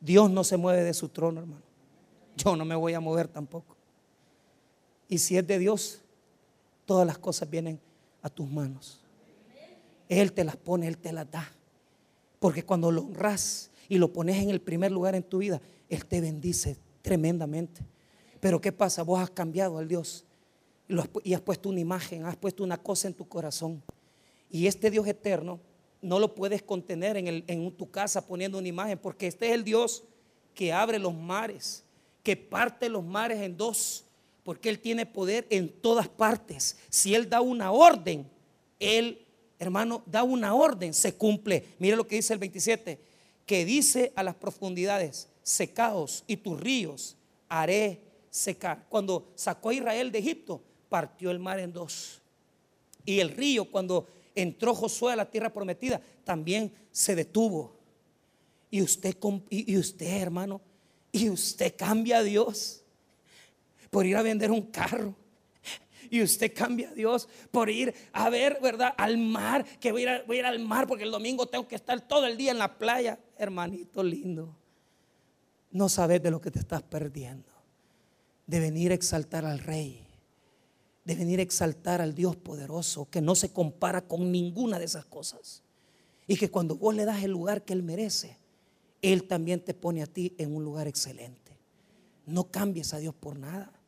[0.00, 1.62] Dios no se mueve de su trono, hermano.
[2.36, 3.76] Yo no me voy a mover tampoco.
[5.08, 6.00] Y si es de Dios,
[6.86, 7.80] todas las cosas vienen
[8.22, 8.99] a tus manos.
[10.10, 11.48] Él te las pone, Él te las da.
[12.40, 16.04] Porque cuando lo honras y lo pones en el primer lugar en tu vida, Él
[16.04, 17.82] te bendice tremendamente.
[18.40, 19.04] Pero ¿qué pasa?
[19.04, 20.24] Vos has cambiado al Dios
[21.22, 23.80] y has puesto una imagen, has puesto una cosa en tu corazón.
[24.50, 25.60] Y este Dios eterno
[26.02, 30.02] no lo puedes contener en, tu casa poniendo una imagen, porque este es el Dios
[30.54, 31.84] que abre los mares,
[32.24, 34.06] que parte los mares en dos,
[34.42, 36.78] porque Él tiene poder en todas partes.
[36.88, 38.28] Si Él da una orden,
[38.80, 39.24] Él
[39.60, 41.64] hermano, da una orden, se cumple.
[41.78, 42.98] Mire lo que dice el 27,
[43.46, 47.16] que dice a las profundidades, secaos y tus ríos
[47.48, 48.00] haré
[48.30, 48.86] secar.
[48.88, 52.20] Cuando sacó a Israel de Egipto, partió el mar en dos.
[53.04, 57.76] Y el río, cuando entró Josué a la tierra prometida, también se detuvo.
[58.70, 59.16] Y usted,
[59.50, 60.60] y usted, hermano,
[61.12, 62.82] y usted cambia a Dios
[63.90, 65.14] por ir a vender un carro.
[66.10, 68.92] Y usted cambia a Dios por ir a ver, ¿verdad?
[68.98, 72.26] Al mar, que voy a, ir al mar porque el domingo tengo que estar todo
[72.26, 73.20] el día en la playa.
[73.38, 74.56] Hermanito lindo,
[75.70, 77.48] no sabes de lo que te estás perdiendo.
[78.48, 80.04] De venir a exaltar al rey.
[81.04, 85.04] De venir a exaltar al Dios poderoso que no se compara con ninguna de esas
[85.04, 85.62] cosas.
[86.26, 88.36] Y que cuando vos le das el lugar que Él merece,
[89.00, 91.56] Él también te pone a ti en un lugar excelente.
[92.26, 93.79] No cambies a Dios por nada.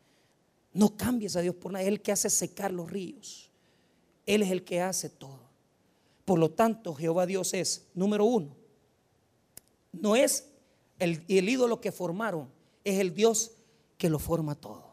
[0.72, 1.84] No cambies a Dios por nada.
[1.84, 3.50] Él es el que hace secar los ríos.
[4.26, 5.40] Él es el que hace todo.
[6.24, 8.56] Por lo tanto, Jehová Dios es, número uno,
[9.92, 10.48] no es
[10.98, 12.48] el, el ídolo que formaron,
[12.84, 13.52] es el Dios
[13.98, 14.92] que lo forma todo.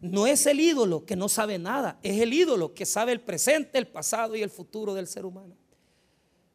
[0.00, 3.78] No es el ídolo que no sabe nada, es el ídolo que sabe el presente,
[3.78, 5.56] el pasado y el futuro del ser humano.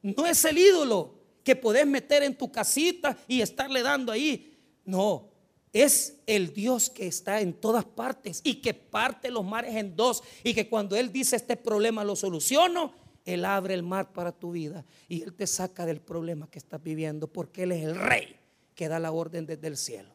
[0.02, 4.58] No es el ídolo que podés meter en tu casita y estarle dando ahí.
[4.86, 5.31] No,
[5.74, 10.24] es el Dios que está en todas partes y que parte los mares en dos
[10.44, 12.94] y que cuando Él dice este problema lo soluciono,
[13.26, 16.84] Él abre el mar para tu vida y Él te saca del problema que estás
[16.84, 18.36] viviendo porque Él es el rey
[18.76, 20.10] que da la orden desde el cielo.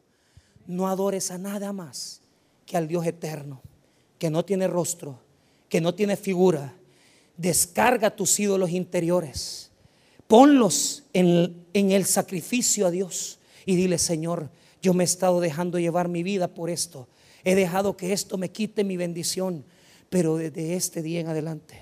[0.67, 2.21] No adores a nada más
[2.65, 3.61] que al Dios eterno,
[4.19, 5.19] que no tiene rostro,
[5.69, 6.75] que no tiene figura.
[7.35, 9.71] Descarga tus ídolos interiores,
[10.27, 14.49] ponlos en, en el sacrificio a Dios y dile, Señor,
[14.87, 17.09] yo me he estado dejando llevar mi vida por esto.
[17.43, 19.65] He dejado que esto me quite mi bendición.
[20.09, 21.77] Pero desde este día en adelante,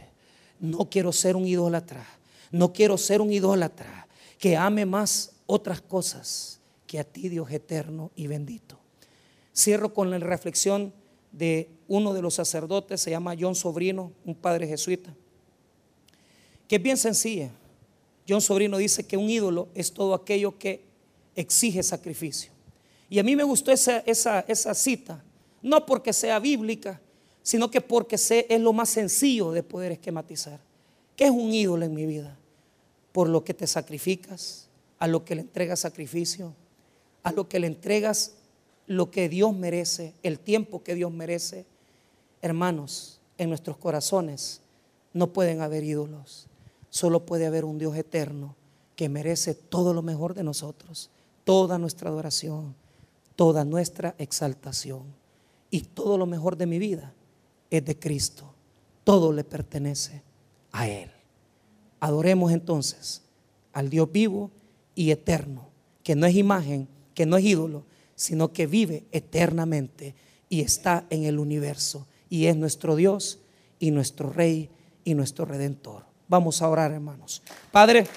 [0.59, 2.03] no quiero ser un idólatra.
[2.49, 4.07] No quiero ser un idólatra
[4.39, 8.79] que ame más otras cosas que a ti, Dios eterno y bendito.
[9.55, 10.91] Cierro con la reflexión
[11.31, 15.13] de uno de los sacerdotes, se llama John Sobrino, un padre jesuita,
[16.67, 17.51] que es bien sencilla.
[18.27, 20.83] John Sobrino dice que un ídolo es todo aquello que
[21.35, 22.54] exige sacrificio.
[23.09, 25.23] Y a mí me gustó esa, esa, cita,
[25.61, 26.99] no porque sea bíblica,
[27.43, 30.59] sino que porque es lo más sencillo de poder esquematizar.
[31.15, 32.37] ¿Qué es un ídolo en mi vida?
[33.11, 36.53] Por lo que te sacrificas, a lo que le entregas sacrificio,
[37.23, 38.33] a lo que le entregas
[38.87, 41.65] lo que Dios merece, el tiempo que Dios merece.
[42.41, 44.61] Hermanos, en nuestros corazones
[45.13, 46.47] no pueden haber ídolos,
[46.89, 48.55] solo puede haber un Dios eterno
[48.95, 51.09] que merece todo lo mejor de nosotros,
[51.43, 52.75] toda nuestra adoración
[53.35, 55.03] toda nuestra exaltación
[55.69, 57.13] y todo lo mejor de mi vida
[57.69, 58.53] es de Cristo.
[59.03, 60.23] Todo le pertenece
[60.71, 61.11] a Él.
[61.99, 63.23] Adoremos entonces
[63.73, 64.51] al Dios vivo
[64.95, 65.67] y eterno,
[66.03, 67.83] que no es imagen, que no es ídolo,
[68.15, 70.15] sino que vive eternamente
[70.49, 73.39] y está en el universo y es nuestro Dios
[73.79, 74.69] y nuestro Rey
[75.03, 76.05] y nuestro Redentor.
[76.27, 77.41] Vamos a orar, hermanos.
[77.71, 78.07] Padre.